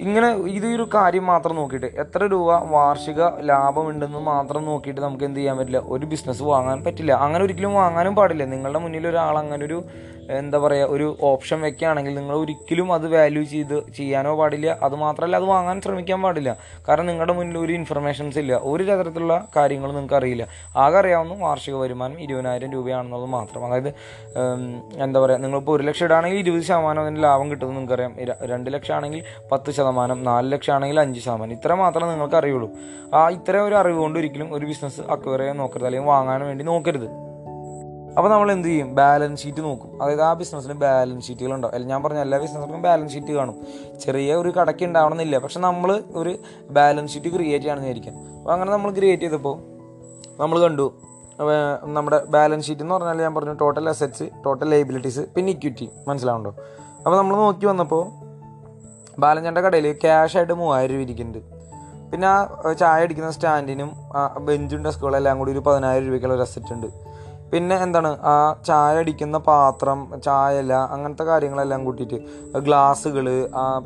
ഇങ്ങനെ 0.00 0.28
ഇത് 0.30 0.66
ഒരു 0.66 0.88
കാര്യം 0.94 1.26
മാത്രം 1.26 1.56
നോക്കിയിട്ട് 1.56 1.86
എത്ര 1.86 2.26
രൂപ 2.26 2.64
വാർഷിക 2.64 3.20
ലാഭമുണ്ടെന്ന് 3.40 4.18
മാത്രം 4.18 4.64
നോക്കിയിട്ട് 4.64 5.00
നമുക്ക് 5.00 5.24
എന്ത് 5.24 5.38
ചെയ്യാൻ 5.38 5.56
പറ്റില്ല? 5.58 5.80
ഒരു 5.86 6.06
ബിസിനസ് 6.06 6.42
വാങ്ങാൻ 6.42 6.84
പറ്റില്ല. 6.84 7.12
അങ്ങനെ 7.12 7.44
ഒരിക്കലും 7.44 7.74
വാങ്ങാനും 7.74 8.14
പാടില്ല. 8.14 8.44
നിങ്ങളുടെ 8.44 8.78
മുന്നിൽ 8.78 9.08
ഒരാൾ 9.08 9.38
അങ്ങനെ 9.38 9.64
ഒരു 9.64 9.84
എന്താ 10.30 10.58
പറയുക 10.58 10.86
ഒരു 10.86 11.16
ഓപ്ഷൻ 11.22 11.60
വെക്കുകയാണെങ്കിൽ 11.60 12.14
നിങ്ങൾ 12.14 12.36
ഒരിക്കലും 12.36 12.92
അത് 12.92 13.14
വാല്യൂ 13.14 13.42
ചെയ്ത് 13.44 13.92
ചെയ്യാനോ 13.96 14.36
പാടില്ല. 14.36 14.78
അത് 14.82 14.94
മാത്രമല്ല 14.94 15.36
അത് 15.36 15.44
വാങ്ങാൻ 15.44 15.80
ശ്രമിക്കാൻ 15.80 16.22
പാടില്ല. 16.22 16.56
കാരണം 16.88 17.06
നിങ്ങളുടെ 17.06 17.32
മുന്നിൽ 17.32 17.58
ഒരു 17.58 17.72
ഇൻഫർമേഷൻസ് 17.72 18.38
ഇല്ല. 18.38 18.60
ഒരു 18.62 18.84
തരത്തിലുള്ള 18.84 19.48
കാര്യങ്ങളും 19.56 19.94
നിങ്ങൾക്ക് 19.94 20.14
അറിയില്ല. 20.14 20.46
ആകെ 20.76 20.98
അറിയാവുന്ന 20.98 21.34
വാർഷിക 21.34 21.74
വരുമാനം 21.74 22.20
ഇരുപതിനായിരം 22.20 22.72
രൂപയാണെന്നുള്ളത് 22.72 23.30
മാത്രം. 23.30 23.66
അതായത് 23.66 23.94
എന്താ 25.02 25.20
പറയുക 25.20 25.38
നിങ്ങളിപ്പോൾ 25.38 25.76
ഒരു 25.76 25.82
ലക്ഷം 25.82 26.04
ഇടാണെങ്കിൽ 26.04 26.38
ഇരുപത് 26.38 26.62
ശതമാനം 26.62 27.02
അതിന് 27.02 27.22
ലാഭം 27.24 27.50
കിട്ടുമെന്ന് 27.50 27.80
നിങ്ങൾക്കറിയാം. 27.80 28.14
രണ്ട് 28.42 28.72
ലക്ഷം 28.72 28.94
ആണെങ്കിൽ 28.94 29.22
പത്ത് 29.52 29.70
ശതമാനം 29.70 30.24
നാല് 30.24 30.52
ലക്ഷം 30.52 30.74
ആണെങ്കിൽ 30.74 31.00
അഞ്ച് 31.00 31.20
ശതമാനം. 31.20 31.52
ഇത്ര 31.52 31.74
മാത്രമേ 31.74 32.10
നിങ്ങൾക്ക് 32.10 32.36
അറിയുള്ളൂ 32.36 32.70
ആ 33.14 33.28
ഇത്രയും 33.28 33.66
ഒരു 33.66 33.74
അറിവ് 33.74 33.98
കൊണ്ട് 33.98 34.18
ഒരിക്കലും 34.18 34.54
ഒരു 34.54 34.66
ബിസിനസ് 34.66 35.00
അക്വയർ 35.00 35.38
ചെയ്യാൻ 35.38 35.56
നോക്കരുത്. 35.56 35.86
അല്ലെങ്കിൽ 35.86 36.10
വാങ്ങാൻ 36.10 36.40
വേണ്ടി 36.40 36.64
നോക്കരുത്. 36.64 37.25
അപ്പോൾ 38.16 38.30
നമ്മൾ 38.30 38.52
എന്ത് 38.52 38.68
ചെയ്യും? 38.68 38.94
ബാലൻസ് 38.94 39.42
ഷീറ്റ് 39.42 39.62
നോക്കും. 39.64 40.02
അതായത് 40.02 40.22
ആ 40.22 40.32
ബിസിനസ്സിന് 40.32 40.74
ബാലൻസ് 40.74 41.26
ഷീറ്റുകൾ 41.26 41.54
ഉണ്ടാവും 41.54 41.74
അല്ല 41.74 41.86
ഞാൻ 41.86 42.02
പറഞ്ഞ 42.02 42.18
എല്ലാ 42.18 42.38
ബിസിനസ്സിനും 42.38 42.82
ബാലൻസ് 42.82 43.12
ഷീറ്റ് 43.14 43.32
കാണും. 43.32 43.56
ചെറിയ 44.04 44.34
ഒരു 44.34 44.48
കടയ്ക്ക് 44.48 44.84
ഉണ്ടാവണമെന്നില്ല. 44.84 45.38
പക്ഷെ 45.38 45.60
നമ്മൾ 45.60 46.02
ഒരു 46.14 46.32
ബാലൻസ് 46.70 47.12
ഷീറ്റ് 47.12 47.32
ക്രിയേറ്റ് 47.34 47.64
ചെയ്യണമെന്ന് 47.64 47.88
വിചാരിക്കാം. 47.88 48.14
അപ്പോൾ 48.38 48.52
അങ്ങനെ 48.52 48.72
നമ്മൾ 48.72 48.90
ക്രിയേറ്റ് 48.90 49.22
ചെയ്തപ്പോൾ 49.22 49.56
നമ്മൾ 50.40 50.58
കണ്ടു. 50.58 50.86
നമ്മുടെ 51.96 52.24
ബാലൻസ് 52.24 52.66
ഷീറ്റ് 52.66 52.82
എന്ന് 52.82 52.94
പറഞ്ഞാൽ 52.94 53.18
ഞാൻ 53.22 53.34
പറഞ്ഞു 53.34 53.52
ടോട്ടൽ 53.52 53.88
അസറ്റ്സ് 53.88 54.26
ടോട്ടൽ 54.44 54.68
ലൈബിലിറ്റീസ് 54.70 55.20
പിന്നെ 55.36 55.52
ഇക്വിറ്റി 55.52 55.88
മനസ്സിലാവുണ്ടോ 56.08 56.50
അപ്പോൾ 56.96 57.16
നമ്മൾ 57.16 57.36
നോക്കി 57.36 57.66
വന്നപ്പോൾ 57.66 58.04
ബാലഞ്ചന്റെ 59.18 59.60
കടയിൽ 59.60 59.92
ക്യാഷ് 59.92 60.36
ആയിട്ട് 60.36 60.52
മൂവായിരം 60.52 60.92
രൂപ 60.92 61.02
ഇരിക്കുന്നുണ്ട്. 61.02 61.44
പിന്നെ 62.10 62.28
ആ 62.28 62.72
ചായ 62.80 63.02
അടിക്കുന്ന 63.02 63.30
സ്റ്റാൻഡിനും 63.30 63.90
ബെഞ്ചും 64.40 64.84
ഡെസ്കുകളും 64.84 65.16
എല്ലാം 65.16 65.38
കൂടി 65.38 65.52
ഒരു 65.52 65.58
പതിനായിരം 65.58 66.06
രൂപയ്ക്കുള്ള 66.06 66.34
ഒരു 66.34 66.42
അസറ്റ് 66.42 66.72
ഉണ്ട്. 66.72 66.86
പിന്നെ 67.52 67.76
എന്താണ് 67.76 68.16
ആ 68.24 68.34
ചായ 68.66 68.98
അടിക്കുന്ന 68.98 69.38
പാത്രം 69.38 70.20
ചായല 70.24 70.72
അങ്ങനത്തെ 70.74 71.24
കാര്യങ്ങളെല്ലാം 71.24 71.84
കൂട്ടിയിട്ട് 71.84 72.18
ഗ്ലാസ്സുകൾ 72.60 73.26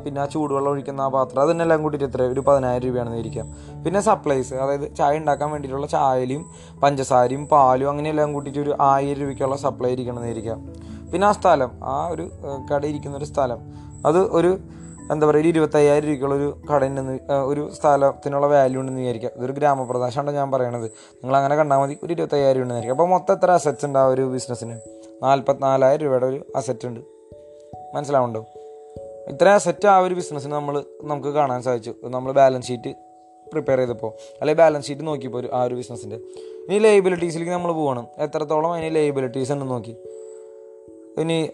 പിന്നെ 0.03 0.21
ആ 0.21 0.25
ചൂടുവെള്ളം 0.25 0.69
ഒഴിക്കുന്ന 0.71 1.01
ആ 1.01 1.07
പാത്രം 1.07 1.41
അതിനെല്ലാം 1.41 1.83
കൂട്ടിയിട്ട് 1.83 2.05
എത്ര 2.05 2.21
ഒരു 2.23 2.39
പതിനായിരം 2.39 2.85
രൂപയാണെന്ന് 2.87 3.17
ഇരിക്കാം 3.17 3.47
പിന്നെ 3.85 3.99
സപ്ലൈസ് 3.99 4.53
അതായത് 4.53 4.95
ചായ 4.95 5.17
ഉണ്ടാക്കാൻ 5.17 5.51
വേണ്ടിയിട്ടുള്ള 5.51 5.87
ചായലും 5.87 6.45
പഞ്ചസാരയും 6.83 7.47
പാലും 7.47 7.89
അങ്ങനെയെല്ലാം 7.89 8.33
കൂട്ടിയിട്ട് 8.33 8.59
ഒരു 8.59 8.75
ആയിരം 8.81 9.21
രൂപയ്ക്കുള്ള 9.21 9.55
സപ്ലൈ 9.55 9.91
ഇരിക്കണമെന്ന് 9.91 10.29
ഇരിക്കാം 10.29 10.59
പിന്നെ 11.13 11.27
ആ 11.27 11.31
സ്ഥലം 11.31 11.71
ആ 11.83 12.07
ഒരു 12.07 12.25
കട 12.71 12.85
ഇരിക്കുന്ന 12.85 13.17
ഒരു 13.17 13.25
സ്ഥലം. 13.25 13.59
അത് 14.05 14.31
ഒരു 14.31 14.51
എന്താ 15.11 15.27
പറയുക 15.27 15.41
ഒരു 15.41 15.47
ഇരുപത്തയ്യായിരം 15.47 16.05
രൂപയ്ക്കുള്ള 16.05 16.35
ഒരു 16.35 16.47
ഉണ്ടെന്ന് 16.85 17.33
ഒരു 17.33 17.71
സ്ഥലത്തിനുള്ള 17.77 18.47
വാല്യൂ 18.47 18.81
ഉണ്ടെന്ന് 18.81 19.01
വിചാരിക്കാം. 19.01 19.31
ഇതൊരു 19.35 19.51
ഗ്രാമപ്രദേശമാണ് 19.51 20.31
ഞാൻ 20.31 20.51
പറയണത്. 20.51 20.87
നിങ്ങൾ 21.15 21.37
അങ്ങനെ 21.37 21.55
കണ്ടാൽ 21.55 21.77
മതി 21.77 21.97
ഒരു 22.03 22.13
ഇരുപത്തയ്യായിരം 22.13 22.61
ഉണ്ടെന്ന് 22.61 22.81
വിചാരിക്കാം. 22.81 22.95
അപ്പോൾ 22.95 23.13
മൊത്തം 23.13 23.33
എത്ര 23.33 23.51
അസറ്റ്സ് 23.51 23.85
ഉണ്ട് 23.85 23.99
ആ 23.99 24.07
ഒരു 24.07 24.21
ബിസിനസ്സിന് 24.21 24.75
നാൽപ്പത്തിനാലായിരം 25.23 26.03
രൂപയുടെ 26.03 26.25
ഒരു 26.25 26.45
അസറ്റ് 26.55 26.87
ഉണ്ട്. 26.87 26.99
മനസ്സിലാവുണ്ടോ 27.95 28.45
ഇത്ര 29.27 29.49
അസറ്റ് 29.49 29.87
ആ 29.87 29.97
ഒരു 29.97 30.13
ബിസിനസ്സിന് 30.13 30.53
നമ്മൾ 30.53 30.83
നമുക്ക് 31.01 31.29
കാണാൻ 31.29 31.61
സാധിച്ചു. 31.61 31.93
നമ്മൾ 32.03 32.31
ബാലൻസ് 32.31 32.67
ഷീറ്റ് 32.67 32.95
പ്രിപ്പയർ 33.51 33.77
ചെയ്തപ്പോൾ 33.77 34.11
അല്ലെങ്കിൽ 34.41 34.61
ബാലൻസ് 34.61 34.87
ഷീറ്റ് 34.87 35.07
നോക്കിയപ്പോൾ 35.07 35.49
ആ 35.53 35.63
ഒരു 35.63 35.75
ബിസിനസ്സിന്റെ 35.75 36.15
ഇനി 36.65 36.79
ലേബിലിറ്റീസിലേക്ക് 36.79 37.51
നമ്മൾ 37.51 37.71
പോകണം 37.71 38.07
എത്രത്തോളം 38.17 38.73
അതിന് 38.73 38.95
ലയബിലിറ്റീസ് 38.95 39.51
ഉണ്ടെന്ന് 39.51 39.73
നോക്കി. 39.73 39.93
ഇനി 41.17 41.49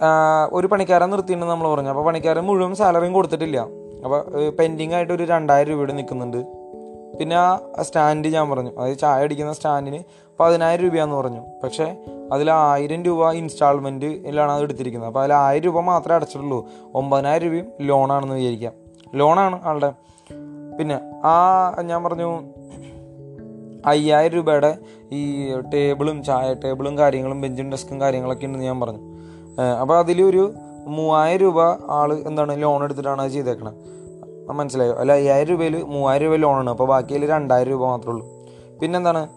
ഒരു 0.52 0.68
പണിക്കാരൻ 0.68 1.10
നിർത്തിയിട്ടുണ്ട് 1.10 1.52
നമ്മൾ 1.52 1.68
പറഞ്ഞു. 1.74 1.90
അപ്പോൾ 1.90 2.06
പണിക്കാരൻ 2.06 2.42
മുഴുവൻ 2.42 2.76
സാലറിയും 2.76 3.14
കൊടുത്തിട്ടില്ല. 3.14 3.60
അപ്പോൾ 4.04 4.50
പെൻഡിങ് 4.50 4.94
ആയിട്ട് 4.94 5.14
ഒരു 5.14 5.24
രണ്ടായിരം 5.24 5.70
രൂപയുടെ 5.70 5.94
നിൽക്കുന്നുണ്ട്. 5.94 6.38
പിന്നെ 7.20 7.36
ആ 7.36 7.60
സ്റ്റാൻഡ് 7.82 8.28
ഞാൻ 8.28 8.50
പറഞ്ഞു. 8.50 8.72
അതായത് 8.80 8.98
ചായ 8.98 9.24
അടിക്കുന്ന 9.24 9.54
സ്റ്റാൻഡിന് 9.54 10.04
പതിനായിരം 10.40 10.84
രൂപയാന്ന് 10.84 11.16
പറഞ്ഞു. 11.16 11.42
പക്ഷേ 11.64 11.98
അതിൽ 12.34 12.52
ആയിരം 12.52 13.04
രൂപ 13.04 13.32
ഇൻസ്റ്റാൾമെന്റിലാണ് 13.32 14.52
അത് 14.52 14.64
എടുത്തിരിക്കുന്നത്. 14.64 15.10
അപ്പോൾ 15.10 15.20
അതിൽ 15.20 15.34
ആയിരം 15.34 15.66
രൂപ 15.66 15.80
മാത്രമേ 15.80 16.16
അടച്ചിട്ടുള്ളൂ. 16.16 16.68
ഒമ്പതിനായിരം 16.96 17.46
രൂപയും 17.46 17.66
ലോണാണെന്ന് 17.82 18.36
വിചാരിക്കാം. 18.36 18.74
ലോണാണ് 19.16 19.60
ആളുടെ. 19.64 19.94
പിന്നെ 20.78 21.00
ആ 21.24 21.36
ഞാൻ 21.82 22.04
പറഞ്ഞു 22.04 22.42
അയ്യായിരം 23.86 24.36
രൂപയുടെ 24.36 24.78
ഈ 25.12 25.52
ടേബിളും 25.74 26.24
ചായ 26.24 26.54
ടേബിളും 26.54 26.98
കാര്യങ്ങളും 26.98 27.42
ബെഞ്ചും 27.42 27.72
ഡെസ്കും 27.72 28.02
കാര്യങ്ങളൊക്കെ 28.02 28.46
ഉണ്ടെന്ന് 28.46 28.66
ഞാൻ 28.66 28.80
പറഞ്ഞു. 28.80 29.17
അപ്പോൾ 29.82 29.98
അതിലൊരു 29.98 30.54
മൂവായിരം 30.98 31.42
രൂപ 31.46 31.62
ആൾ 31.98 32.14
എന്താണ് 32.30 32.62
ലോൺ 32.62 32.84
എടുത്തിട്ടാണ് 32.84 33.22
അത് 33.22 33.32
ചെയ്തേക്കണത് 33.32 33.80
മനസ്സിലായോ? 34.52 34.94
അല്ല 34.94 35.12
അയ്യായിരം 35.12 35.50
രൂപയിൽ 35.52 35.76
മൂവായിരം 35.94 36.26
രൂപ 36.26 36.36
ലോണാണ് 36.36 36.70
അപ്പോൾ 36.70 36.88
ബാക്കിയിൽ 36.88 37.24
രണ്ടായിരം 37.30 37.72
രൂപ 37.72 37.84
മാത്രമേ 37.86 38.12
ഉള്ളൂ. 38.14 38.26
പിന്നെന്താണ്? 38.82 39.28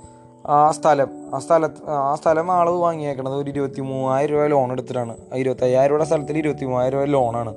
ആ 0.48 0.70
സ്ഥലം 0.70 1.08
ആ 1.34 1.38
സ്ഥലത്ത് 1.38 1.80
ആ 1.90 2.14
സ്ഥലം 2.20 2.52
ആൾ 2.52 2.68
വാങ്ങിയേക്കണത് 2.84 3.34
ഒരു 3.34 3.50
ഇരുപത്തി 3.50 3.80
മൂവായിരം 3.80 4.34
രൂപ 4.34 4.46
ലോൺ 4.46 4.72
എടുത്തിട്ടാണ്. 4.72 5.14
ഇരുപത്തയ്യായിരം 5.34 5.90
രൂപയുടെ 5.90 6.08
സ്ഥലത്തിൽ 6.10 6.38
ഇരുപത്തി 6.38 6.64
മൂവായിരം 6.64 6.98
രൂപ 6.98 7.08
ലോണാണ് 7.16 7.52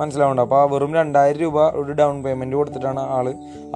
മനസ്സിലാവുന്നുണ്ട് 0.00 0.42
അപ്പോൾ 0.42 0.60
ആ 0.62 0.64
വെറും 0.72 0.94
രണ്ടായിരം 0.94 1.40
രൂപ 1.40 1.58
ഒരു 1.80 1.92
ഡൗൺ 1.92 2.22
പേയ്മെന്റ് 2.22 2.56
കൊടുത്തിട്ടാണ് 2.56 3.00
ആൾ 3.00 3.26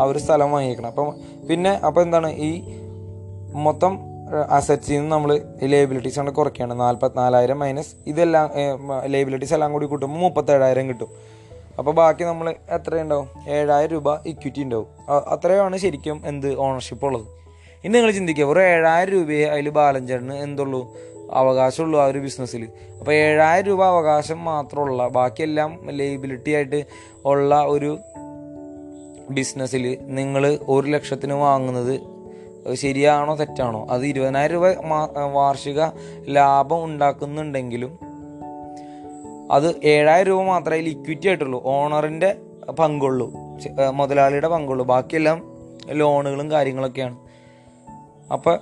ആ 0.01 0.05
ഒരു 0.05 0.19
സ്ഥലം 0.19 0.53
വാങ്ങിയേക്കണം. 0.53 0.89
അപ്പം 0.89 1.09
പിന്നെ 1.49 1.73
അപ്പോൾ 1.87 2.01
എന്താണ്? 2.01 2.29
ഈ 2.49 2.51
മൊത്തം 3.67 4.14
അസറ്റ്സിൽ 4.43 4.99
നിന്ന് 4.99 5.13
നമ്മൾ 5.13 5.41
ലേബിലിറ്റീസ് 5.63 6.19
ആണ് 6.19 6.31
കുറയ്ക്കുകയാണ് 6.31 6.81
നാൽപ്പത്തിനാലായിരം 6.81 7.59
മൈനസ് 7.59 7.95
ഇതെല്ലാം 8.07 8.51
ലേബിലിറ്റീസ് 9.07 9.55
എല്ലാം 9.55 9.73
കൂടി 9.73 9.87
കൂട്ടുമ്പോൾ 9.87 10.19
മുപ്പത്തേഴായിരം 10.19 10.89
കിട്ടും. 10.89 11.09
അപ്പോൾ 11.79 11.91
ബാക്കി 11.91 12.25
നമ്മൾ 12.25 12.55
എത്രയുണ്ടാവും? 12.71 13.29
ഏഴായിരം 13.49 13.93
രൂപ 13.93 14.15
ഇക്വിറ്റി 14.15 14.63
ഉണ്ടാവും. 14.63 14.87
അത്രയാണ് 15.11 15.77
ശരിക്കും 15.77 16.23
എന്ത് 16.25 16.59
ഓണർഷിപ്പ് 16.59 17.07
ഉള്ളത്. 17.07 17.27
ഇനി 17.85 17.93
നിങ്ങൾ 17.93 18.11
ചിന്തിക്കുക 18.11 18.45
ഒരു 18.45 18.61
ഏഴായിരം 18.61 19.13
രൂപയെ 19.13 19.47
അതിൽ 19.47 19.69
ബാലഞ്ചേട്ടന് 19.69 20.35
എന്തുള്ളൂ? 20.35 20.93
അവകാശമുള്ളൂ 21.31 22.01
ആ 22.01 22.07
ഒരു 22.07 22.19
ബിസിനസ്സിൽ 22.19 22.69
അപ്പോൾ 22.99 23.13
ഏഴായിരം 23.13 23.67
രൂപ 23.67 23.85
അവകാശം 23.85 24.45
മാത്രമുള്ള 24.45 25.09
ബാക്കിയെല്ലാം 25.09 25.89
ലേബിലിറ്റി 25.91 26.51
ആയിട്ട് 26.51 26.85
ഉള്ള 27.25 27.63
ഒരു 27.65 27.99
ബിസിനസ്സിൽ 29.31 29.99
നിങ്ങൾ 30.01 30.59
ഒരു 30.69 30.87
ലക്ഷത്തിന് 30.87 31.33
വാങ്ങുന്നത് 31.35 32.14
ശരിയാണോ 32.73 33.35
തെറ്റാണോ? 33.35 33.87
അത് 33.91 34.07
ഇരുപതിനായിരം 34.07 34.55
രൂപ 34.55 34.67
വാർഷിക 35.33 35.83
ലാഭം 36.29 36.85
ഉണ്ടാക്കുന്നുണ്ടെങ്കിലും 36.85 37.99
അത് 39.51 39.81
ഏഴായിരം 39.85 40.29
രൂപ 40.29 40.43
മാത്രമേ 40.43 40.81
ലിക്വിറ്റി 40.81 41.29
ആയിട്ടുള്ളൂ. 41.29 41.63
ഓണറിന്റെ 41.65 42.37
പങ്കുള്ളൂ. 42.79 43.33
മുതലാളിയുടെ 43.95 44.49
പങ്കുള്ളൂ. 44.49 44.87
ബാക്കിയെല്ലാം 44.87 45.43
ലോണുകളും 45.91 46.51
കാര്യങ്ങളൊക്കെയാണ്. 46.51 47.17
അപ്പോൾ 48.33 48.59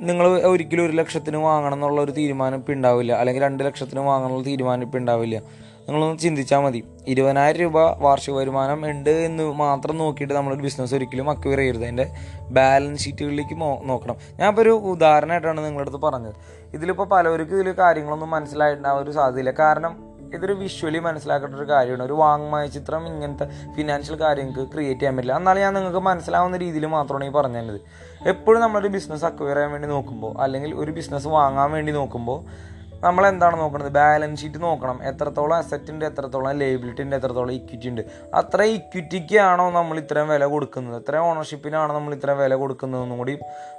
നിങ്ങൾ 0.00 0.28
ഒരിക്കലും 0.28 0.84
ഒരു 0.84 0.92
ലക്ഷത്തിന് 0.92 1.36
വാങ്ങണം 1.36 1.74
എന്നുള്ള 1.74 2.00
ഒരു 2.00 2.10
തീരുമാനം 2.10 2.56
ഇപ്പം 2.56 2.72
ഉണ്ടാവില്ല. 2.72 3.12
അല്ലെങ്കിൽ 3.12 3.42
രണ്ട് 3.42 3.64
ലക്ഷത്തിന് 3.64 4.00
വാങ്ങണം 4.00 4.42
തീരുമാനം 4.42 4.82
ഇപ്പം 4.82 4.98
ഉണ്ടാവില്ല. 4.98 5.42
നിങ്ങളൊന്ന് 5.88 6.18
ചിന്തിച്ചാൽ 6.18 6.60
മതി. 6.60 6.84
ഇരുപതിനായിരം 7.06 7.60
രൂപ 7.60 7.78
വാർഷിക 7.98 8.34
വരുമാനം 8.34 8.90
ഉണ്ട് 8.90 9.10
എന്ന് 9.10 9.44
മാത്രം 9.44 9.98
നോക്കിയിട്ട് 9.98 10.34
നമ്മളൊരു 10.34 10.62
ബിസിനസ് 10.62 10.94
ഒരിക്കലും 10.94 11.30
അക്വയർ 11.30 11.58
ചെയ്യരുത്. 11.58 11.82
അതിന്റെ 11.82 12.06
ബാലൻസ് 12.48 13.04
ഷീറ്റുകളിലേക്ക് 13.04 13.60
നോക്കണം. 13.88 14.16
ഞാൻ 14.40 14.48
ഇപ്പോൾ 14.48 14.62
ഒരു 14.62 14.70
ഉദാഹരണമായിട്ടാണ് 14.70 15.64
നിങ്ങളുടെ 15.64 15.90
അടുത്ത് 15.90 16.02
പറഞ്ഞത്. 16.06 16.34
ഇതിലിപ്പോൾ 16.74 17.06
പലവർക്കും 17.06 17.60
ഇതിൽ 17.60 17.72
കാര്യങ്ങളൊന്നും 17.72 18.30
മനസ്സിലായിട്ടുണ്ടാവാൻ 18.30 19.02
ഒരു 19.02 19.10
സാധ്യതയില്ല. 19.10 19.50
കാരണം 19.58 20.08
ഇതൊരു 20.34 20.52
വിഷ്വലി 20.52 20.98
മനസ്സിലാക്കേണ്ട 20.98 21.54
ഒരു 21.54 21.64
കാര്യമാണ്. 21.64 22.02
ഒരു 22.02 22.12
വാങ്മയ 22.12 22.66
ചിത്രം 22.66 23.06
ഇങ്ങനത്തെ 23.06 23.46
ഫിനാൻഷ്യൽ 23.76 24.20
കാര്യങ്ങൾക്ക് 24.20 24.72
ക്രിയേറ്റ് 24.72 25.00
ചെയ്യാൻ 25.00 25.16
പറ്റില്ല. 25.16 25.36
എന്നാലും 25.36 25.62
ഞാൻ 25.62 25.74
നിങ്ങൾക്ക് 25.74 25.98
മനസ്സിലാവുന്ന 25.98 26.56
രീതിയിൽ 26.56 26.86
മാത്രമാണ് 26.86 27.24
ഈ 27.24 27.28
പറഞ്ഞു 27.28 27.58
തന്നത് 27.58 27.80
എപ്പോഴും 28.28 28.60
നമ്മളൊരു 28.60 28.88
ബിസിനസ് 28.88 29.24
അക്വയർ 29.24 29.54
ചെയ്യാൻ 29.54 29.72
വേണ്ടി 29.72 29.88
നോക്കുമ്പോൾ 29.88 30.42
അല്ലെങ്കിൽ 30.42 30.74
ഒരു 30.74 30.90
ബിസിനസ് 30.90 31.28
വാങ്ങാൻ 31.28 31.72
വേണ്ടി 31.72 31.92
നോക്കുമ്പോൾ 31.92 32.68
നമ്മൾ 33.04 33.24
എന്താണ് 33.26 33.56
നോക്കുന്നത് 33.60 33.92
ബാലൻസ് 33.92 34.40
ഷീറ്റ് 34.42 34.62
നോക്കണം. 34.62 34.96
എത്രത്തോളം 35.10 35.56
അസറ്റ് 35.56 35.90
ഉണ്ട് 35.92 36.04
എത്രത്തോളം 36.04 36.58
ലേബിലിറ്റി 36.62 37.02
ഉണ്ട് 37.02 37.16
എത്രത്തോളം 37.16 37.52
ഇക്വിറ്റി 37.52 37.88
ഉണ്ട്. 37.88 38.02
അത്ര 38.34 38.62
ഇക്വിറ്റിക്കാണോ 38.62 39.70
നമ്മൾ 39.70 39.98
ഇത്രയും 39.98 40.28
വില 40.28 40.44
കൊടുക്കുന്നത്? 40.54 40.96
എത്ര 41.02 41.16
ഓണർഷിപ്പിനാണോ 41.16 41.94
നമ്മൾ 41.94 42.14
ഇത്രയും 42.14 42.38
വില 42.38 42.54
കൊടുക്കുന്നതെന്നും 42.54 43.18
കൂടി 43.18 43.34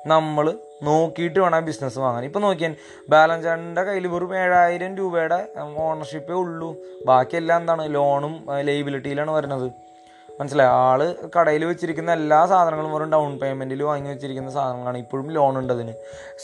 നമ്മൾ 0.08 0.46
നോക്കിയിട്ട് 0.84 1.40
വേണം 1.40 1.66
ബിസിനസ് 1.66 2.00
വാങ്ങാൻ. 2.00 2.24
ഇപ്പം 2.30 2.42
നോക്കിയാൽ 2.42 2.76
ബാലൻസ് 3.10 3.46
ചാണ്ടിന്റെ 3.46 3.84
കയ്യിൽ 3.90 4.08
വെറും 4.08 4.38
ഏഴായിരം 4.44 4.96
രൂപയുടെ 5.02 5.40
ഓണർഷിപ്പേ 5.88 6.34
ഉള്ളൂ. 6.34 6.72
ബാക്കിയെല്ലാം 7.06 7.60
എന്താണ്? 7.62 7.94
ലോണും 7.98 8.36
ലൈബിലിറ്റിയിലാണ് 8.62 9.32
വരുന്നത്. 9.32 9.89
മനസ്സിലായി. 10.40 10.70
ആൾ 10.70 11.16
കടയിൽ 11.40 11.66
വെച്ചിരിക്കുന്ന 11.66 12.12
എല്ലാ 12.12 12.46
സാധനങ്ങളും 12.46 12.94
വെറും 12.94 13.12
ഡൗൺ 13.12 13.40
പേയ്മെന്റിൽ 13.40 13.84
വാങ്ങി 13.84 14.10
വെച്ചിരിക്കുന്ന 14.10 14.52
സാധനങ്ങളാണ്. 14.52 14.98
ഇപ്പോഴും 14.98 15.32
ലോൺ 15.32 15.58
ഉണ്ട് 15.58 15.74
അതിന്. 15.74 15.94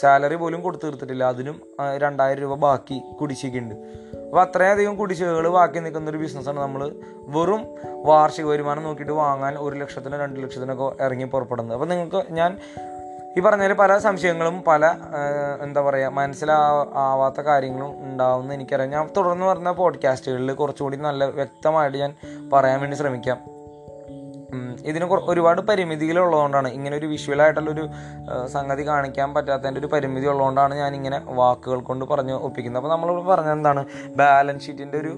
സാലറി 0.00 0.34
പോലും 0.34 0.60
കൊടുത്തു 0.62 0.86
തീർത്തിട്ടില്ല. 0.86 1.24
അതിനും 1.24 1.62
രണ്ടായിരം 1.96 2.40
രൂപ 2.42 2.54
ബാക്കി 2.54 3.02
കുടിശ്ശിക്കുണ്ട് 3.20 3.74
അപ്പോൾ 3.74 4.42
അത്രയധികം 4.42 4.96
കുടിശ്ശികകൾ 4.96 5.48
ബാക്കി 5.48 5.78
നിൽക്കുന്ന 5.78 6.10
ഒരു 6.10 6.18
ബിസിനസ്സാണ് 6.18 6.60
നമ്മൾ 6.60 6.92
വെറും 7.16 7.64
വാർഷിക 8.04 8.44
വരുമാനം 8.44 8.82
നോക്കിയിട്ട് 8.82 9.12
വാങ്ങാൻ 9.12 9.56
ഒരു 9.58 9.76
ലക്ഷത്തിനോ 9.78 10.18
രണ്ട് 10.18 10.42
ലക്ഷത്തിനൊക്കെ 10.42 11.02
ഇറങ്ങി 11.02 11.24
പുറപ്പെടുന്നത്. 11.24 11.76
അപ്പോൾ 11.76 11.86
നിങ്ങൾക്ക് 11.86 12.32
ഞാൻ 12.32 12.58
ഈ 13.36 13.40
പറഞ്ഞതിൽ 13.40 13.72
പല 13.72 13.98
സംശയങ്ങളും 13.98 14.62
പല 14.66 14.94
എന്താ 15.62 15.80
പറയുക 15.80 16.08
മനസ്സിലാവാത്ത 16.08 17.40
കാര്യങ്ങളും 17.40 18.04
ഉണ്ടാവുമെന്ന് 18.04 18.54
എനിക്കറിയാം. 18.54 18.90
ഞാൻ 18.90 19.08
തുടർന്ന് 19.16 19.46
പറഞ്ഞ 19.46 19.70
പോഡ്കാസ്റ്റുകളിൽ 19.70 20.52
കുറച്ചുകൂടി 20.52 20.96
നല്ല 20.96 21.24
വ്യക്തമായിട്ട് 21.24 21.98
ഞാൻ 21.98 22.14
പറയാൻ 22.52 22.80
വേണ്ടി 22.80 22.96
ശ്രമിക്കാം. 22.96 23.55
ഇതിന് 24.84 25.04
ഒരുപാട് 25.04 25.60
പരിമിതികളുള്ളതുകൊണ്ടാണ്. 25.60 26.68
ഇങ്ങനെ 26.68 26.96
ഒരു 26.96 27.06
ആ, 28.30 28.46
സംഗതി 28.46 28.86
കാണിക്കാൻ 28.86 29.34
പറ്റാത്തതിന്റെ 29.34 29.80
ഒരു 29.80 29.86
പരിമിതി 29.86 30.26
ഉള്ളതുകൊണ്ടാണ് 30.26 30.74
ഞാൻ 30.74 30.94
ഇങ്ങനെ 30.94 31.20
വാക്കുകൾ 31.28 31.80
കൊണ്ട് 31.80 32.04
പറഞ്ഞ് 32.04 32.32
ഒപ്പിക്കുന്നത്. 32.32 32.82
അപ്പോൾ 32.82 32.94
നമ്മൾ 32.94 33.22
പറഞ്ഞത് 33.22 33.52
എന്താണ്? 33.52 33.84
ബാലൻസ് 34.16 34.66
ഷീറ്റിന്റെ 34.66 34.98
ഒരു 34.98 35.12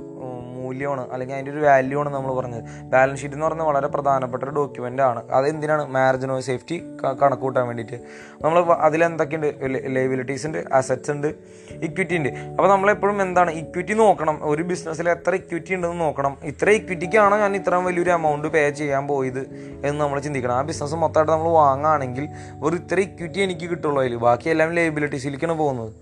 മൂല്യമാണ് 0.68 1.04
അല്ലെങ്കിൽ 1.12 1.34
അതിന്റെ 1.36 1.52
ഒരു 1.52 1.64
വാല്യൂ 1.66 1.98
ആണ് 2.00 2.10
നമ്മൾ 2.14 2.32
പറഞ്ഞത്. 2.40 2.62
ബാലൻസ് 2.92 3.20
ഷീറ്റ് 3.22 3.36
എന്ന് 3.36 3.46
പറഞ്ഞാൽ 3.46 3.66
വളരെ 3.70 3.88
പ്രധാനപ്പെട്ട 3.96 4.42
ഒരു 4.46 4.54
ഡോക്യുമെന്റ് 4.58 5.02
ആണ്. 5.10 5.20
അത് 5.38 5.46
എന്തിനാണ്? 5.52 5.84
മാരേജിനോ 5.96 6.40
സേഫ്റ്റി 6.48 6.76
കണക്ക് 7.22 7.42
കൂട്ടാൻ 7.42 7.66
വേണ്ടിയിട്ട്. 7.66 7.98
നമ്മൾ 8.44 8.58
അതിലെന്തൊക്കെയുണ്ട് 8.88 9.48
ലൈബിലിറ്റീസ് 9.96 10.46
ഉണ്ട് 10.46 10.58
അസറ്റ്സ് 10.72 11.12
ഉണ്ട് 11.16 11.28
ഇക്വിറ്റി 11.86 12.16
ഉണ്ട്. 12.20 12.28
അപ്പോൾ 12.28 12.70
നമ്മളെപ്പോഴും 12.74 13.18
എന്താണ്? 13.22 13.50
ഇക്വിറ്റി 13.62 13.94
നോക്കണം. 14.02 14.36
ഒരു 14.52 14.62
ബിസിനസ്സിൽ 14.72 15.08
എത്ര 15.14 15.34
ഇക്വിറ്റി 15.40 15.74
ഉണ്ടെന്ന് 15.74 16.00
നോക്കണം. 16.00 16.34
ഇത്ര 16.52 16.70
ഇക്വിറ്റിക്കാണ് 16.80 17.34
ഞാൻ 17.44 17.54
ഇത്രയും 17.56 17.84
വലിയൊരു 17.84 18.12
എമൗണ്ട് 18.18 18.48
പേ 18.48 18.62
ചെയ്യാൻ 18.82 19.04
പോയത് 19.12 19.42
എന്ന് 19.84 20.00
നമ്മൾ 20.04 20.20
ചിന്തിക്കണം. 20.26 20.54
ആ 20.54 20.62
ബിസിനസ് 20.70 20.98
മൊത്തമായിട്ട് 21.04 21.32
നമ്മൾ 21.32 21.52
വാങ്ങുകയാണെങ്കിൽ 21.62 22.26
ഒരു 22.62 22.76
ഇത്ര 22.82 23.00
ഇക്വിറ്റി 23.08 23.40
എനിക്ക് 23.48 23.66
കിട്ടുള്ളൂ 23.72 23.98
അതിൽ 24.02 24.16
ബാക്കിയെല്ലാം 24.26 24.72
ലൈബിലിറ്റീസിലേക്കാണ് 24.78 25.56
പോകുന്നത്. 25.62 25.92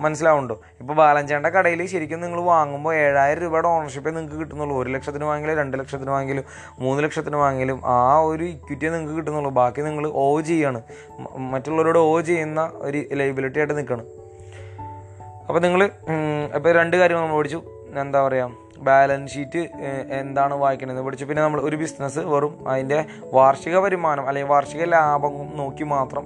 മനസ്സിലാവുന്നുണ്ടോ 0.00 0.56
ഇപ്പോൾ 0.80 0.94
ബാലഞ്ചേണ്ട 1.00 1.46
കടയിൽ 1.46 1.80
ശരിക്കും 1.92 2.20
നിങ്ങൾ 2.24 2.40
വാങ്ങുമ്പോൾ 2.50 2.94
ഏഴായിരം 2.94 3.42
രൂപയുടെ 3.42 3.68
ഓണർഷിപ്പേ 3.68 4.10
നിങ്ങൾക്ക് 4.10 4.38
കിട്ടുന്നുള്ളൂ. 4.42 4.74
ഒരു 4.82 4.90
ലക്ഷത്തിന് 4.96 5.24
വാങ്ങിയാലും 5.24 5.58
രണ്ട് 5.62 5.76
ലക്ഷത്തിന് 5.80 6.10
വാങ്ങിയാലും 6.10 6.44
മൂന്ന് 6.84 7.04
ലക്ഷത്തിന് 7.04 7.36
വാങ്ങിയാലും 7.36 7.80
ആ 7.96 8.18
ഒരു 8.30 8.44
ഇക്വിറ്റിയെ 8.44 8.90
നിങ്ങൾക്ക് 8.90 9.16
കിട്ടുന്നുള്ളൂ. 9.18 9.50
ബാക്കി 9.60 9.82
നിങ്ങൾ 9.88 10.06
ഓ 10.22 10.40
ചെയ്യാണ്. 10.50 10.82
മറ്റുള്ളവരോട് 11.54 11.98
ഓ 11.98 12.20
ചെയ്യുന്ന 12.30 12.70
ഒരു 12.88 13.02
ലൈബിലിറ്റി 13.20 13.58
ആയിട്ട് 13.58 13.76
നിൽക്കണം 13.78 14.06
അപ്പോൾ 15.48 15.60
നിങ്ങൾ 15.60 15.82
ഇപ്പോൾ 16.56 16.72
രണ്ട് 16.78 16.96
കാര്യങ്ങൾ 16.96 17.22
നമ്മൾ 17.24 17.38
പഠിച്ചു. 17.38 17.60
എന്താ 18.00 18.18
പറയുക 18.28 18.50
ബാലൻസ് 18.86 19.34
ഷീറ്റ് 19.34 19.62
എന്താണ് 20.18 20.54
വായിക്കണമെന്ന് 20.54 21.02
പഠിച്ചു. 21.02 21.24
പിന്നെ 21.24 21.42
നമ്മൾ 21.42 21.60
ഒരു 21.60 21.76
ബിസിനസ് 21.76 22.18
വെറും 22.18 22.68
അതിന്റെ 22.70 22.98
വാർഷിക 23.32 23.76
വരുമാനം 23.84 24.28
അല്ലെങ്കിൽ 24.28 24.50
വാർഷിക 24.52 24.84
ലാഭം 24.84 25.34
നോക്കി 25.60 25.84
മാത്രം 25.84 26.24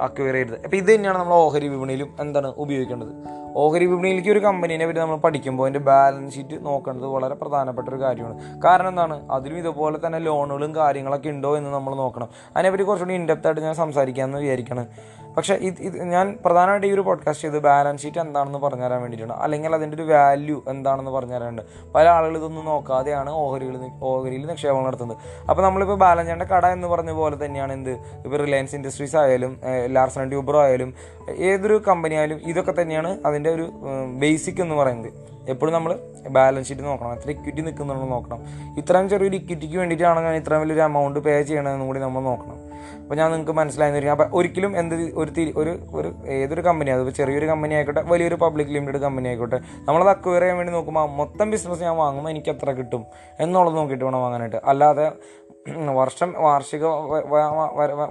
അക്വയർ 0.00 0.34
ചെയ്തത് 0.34 0.64
അപ്പോൾ 0.64 0.76
ഇത് 0.76 0.94
തന്നെയാണ് 0.94 1.18
നമ്മൾ 1.18 1.34
ഓഹരി 1.34 1.68
വിപണിയിലും 1.68 2.16
എന്താണ് 2.20 2.46
ഉപയോഗിക്കേണ്ടത്. 2.46 3.44
ഓഹരി 3.56 3.84
വിപണിയിലേക്ക് 3.84 4.30
ഒരു 4.30 4.38
കമ്പനീനെ 4.38 4.86
പറ്റി 4.86 4.98
നമ്മൾ 4.98 5.16
പഠിക്കുമ്പോൾ 5.16 5.64
അതിന്റെ 5.64 5.78
ബാലൻസ് 5.78 6.34
ഷീറ്റ് 6.34 6.66
നോക്കേണ്ടത് 6.66 7.06
വളരെ 7.06 7.34
പ്രധാനപ്പെട്ട 7.34 7.88
ഒരു 7.88 8.00
കാര്യമാണ്. 8.00 8.62
കാരണം 8.62 8.88
എന്താണ്? 8.88 9.28
അതിലും 9.30 9.58
ഇതുപോലെ 9.58 9.98
തന്നെ 10.06 10.18
ലോണുകളും 10.18 10.74
കാര്യങ്ങളൊക്കെ 10.74 11.28
ഉണ്ടോ 11.28 11.56
എന്ന് 11.56 11.70
നമ്മൾ 11.70 11.94
നോക്കണം. 11.94 12.28
അതിനെപ്പറ്റി 12.56 12.84
കുറച്ചുകൂടി 12.84 13.14
ഇൻഡെപ്ത് 13.14 13.46
ആയിട്ട് 13.46 13.60
ഞാൻ 13.60 13.74
സംസാരിക്കാമെന്ന് 13.74 14.38
വിചാരിക്കണം. 14.38 14.86
പക്ഷേ 15.36 15.54
ഇത് 15.54 15.74
ഇത് 15.80 16.02
ഞാൻ 16.02 16.38
പ്രധാനമായിട്ട് 16.44 16.86
ഈ 16.86 16.90
ഒരു 16.90 17.00
പോഡ്കാസ്റ്റ് 17.00 17.48
ചെയ്ത് 17.48 17.58
ബാലൻസ് 17.58 18.02
ഷീറ്റ് 18.02 18.18
എന്താണെന്ന് 18.18 18.58
പറഞ്ഞു 18.58 18.84
തരാൻ 18.84 19.00
വേണ്ടിയിട്ടാണ്. 19.00 19.40
അല്ലെങ്കിൽ 19.42 19.74
അതിന്റെ 19.74 19.94
ഒരു 19.94 20.12
വാല്യൂ 20.12 20.62
എന്താണെന്ന് 20.68 21.10
പറഞ്ഞു 21.10 21.34
തരാനുണ്ട് 21.34 21.62
പല 21.94 22.08
ആളുകൾ 22.08 22.36
ഇതൊന്നും 22.36 22.64
നോക്കാതെയാണ് 22.64 23.30
ഓഹരികൾ 23.30 23.90
ഓഹരിയിൽ 24.02 24.46
നിക്ഷേപങ്ങൾ 24.46 24.86
നടത്തുന്നത്. 24.86 25.16
അപ്പോൾ 25.50 25.62
നമ്മളിപ്പോൾ 25.62 25.96
ബാലൻസ് 25.96 26.30
ചെയ്യേണ്ട 26.30 26.42
കട 26.42 26.66
എന്ന് 26.66 26.88
പറഞ്ഞ 26.88 27.10
പോലെ 27.10 27.44
തന്നെയാണ് 27.44 27.72
എന്ത്? 27.72 27.90
ഇപ്പോൾ 27.90 28.36
റിലയൻസ് 28.36 28.74
ഇൻഡസ്ട്രീസ് 28.74 29.16
ആയാലും 29.16 29.60
ലാർസൺ 29.88 30.20
ആൻഡ് 30.20 30.32
ട്യൂബർ 30.32 30.56
ആയാലും 30.56 30.94
ഏതൊരു 31.50 31.82
കമ്പനി 31.88 32.14
ആയാലും 32.14 32.40
ഇതൊക്കെ 32.46 32.74
തന്നെയാണ് 32.80 33.18
അതിന്റെ 33.26 33.50
ഒരു 33.50 33.66
ബേസിക് 34.22 34.60
എന്ന് 34.60 34.74
പറയുന്നത്. 34.74 35.12
എപ്പോഴും 35.52 35.72
നമ്മൾ 35.74 35.98
ബാലൻസ് 36.36 36.68
ഷീറ്റ് 36.68 36.84
നോക്കണം. 36.84 37.12
എത്ര 37.12 37.30
ഇക്വിറ്റി 37.30 37.60
നിൽക്കുന്നുണ്ടെന്ന് 37.60 38.14
നോക്കണം. 38.14 38.40
ഇത്രയും 38.80 39.08
ചെറിയൊരു 39.08 39.36
ഇക്വിറ്റിക്ക് 39.36 39.76
വേണ്ടിയിട്ടാണ് 39.76 40.36
ഇത്രയും 40.36 40.62
വലിയൊരു 40.62 40.80
എമൗണ്ട് 40.80 41.18
പേ 41.26 41.42
ചെയ്യണമെന്നും 41.42 41.86
കൂടി 41.86 42.00
നമ്മൾ 42.00 42.22
നോക്കണം. 42.22 42.58
അപ്പോൾ 43.02 43.14
ഞാൻ 43.14 43.28
നിങ്ങൾക്ക് 43.30 43.52
മനസ്സിലായെന്ന് 43.52 43.98
വരിക 43.98 44.10
അപ്പോൾ 44.14 44.28
ഒരിക്കലും 44.38 44.78
എന്ത് 44.80 44.94
ഒരു 44.94 45.30
തിരി 45.36 45.52
ഒരു 45.56 45.72
ഒരു 45.92 46.08
ഏതൊരു 46.28 46.60
കമ്പനി 46.60 46.90
അതിപ്പോൾ 46.90 47.10
ചെറിയൊരു 47.10 47.46
കമ്പനി 47.46 47.74
ആയിക്കോട്ടെ 47.74 48.02
വലിയൊരു 48.12 48.34
പബ്ലിക് 48.34 48.72
ലിമിറ്റഡ് 48.76 49.00
കമ്പനി 49.02 49.28
ആയിക്കോട്ടെ 49.28 49.58
നമ്മളത് 49.86 50.08
അക്വയർ 50.08 50.40
ചെയ്യാൻ 50.40 50.56
വേണ്ടി 50.58 50.72
നോക്കുമ്പോൾ 50.72 51.10
മൊത്തം 51.10 51.50
ബിസിനസ് 51.50 51.82
ഞാൻ 51.82 51.96
വാങ്ങുമ്പോൾ 51.96 52.30
എനിക്ക് 52.30 52.50
എത്ര 52.50 52.70
കിട്ടും 52.70 53.04
എന്നുള്ളത് 53.40 53.76
നോക്കിയിട്ട് 53.76 54.04
വേണം 54.04 54.20
വാങ്ങാനായിട്ട്. 54.20 54.60
അല്ലാതെ 54.64 55.12
വർഷം 55.68 56.34
വാർഷിക 56.36 56.84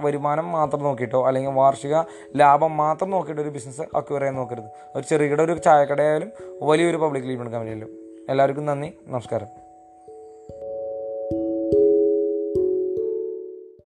വരുമാനം 0.00 0.52
മാത്രം 0.52 0.82
നോക്കിയിട്ടോ? 0.82 1.26
അല്ലെങ്കിൽ 1.26 1.50
വാർഷിക 1.50 1.96
ലാഭം 2.36 2.76
മാത്രം 2.76 3.10
നോക്കിയിട്ട് 3.10 3.42
ഒരു 3.42 3.48
ബിസിനസ് 3.48 3.80
ഒക്കെ 3.80 4.14
ചെയ്യാൻ 4.14 4.34
നോക്കരുത്. 4.34 4.70
ഒരു 4.96 5.04
ചെറുകിട 5.10 5.40
ഒരു 5.40 5.58
ചായക്കടയായാലും 5.58 6.32
വലിയൊരു 6.62 6.96
പബ്ലിക് 6.96 7.24
ലിമിറ്റഡ് 7.24 7.52
കമ്പനിയായാലും 7.52 7.88
എല്ലാവർക്കും 8.28 8.66
നന്ദി. 8.66 8.92
നമസ്കാരം. 9.06 9.63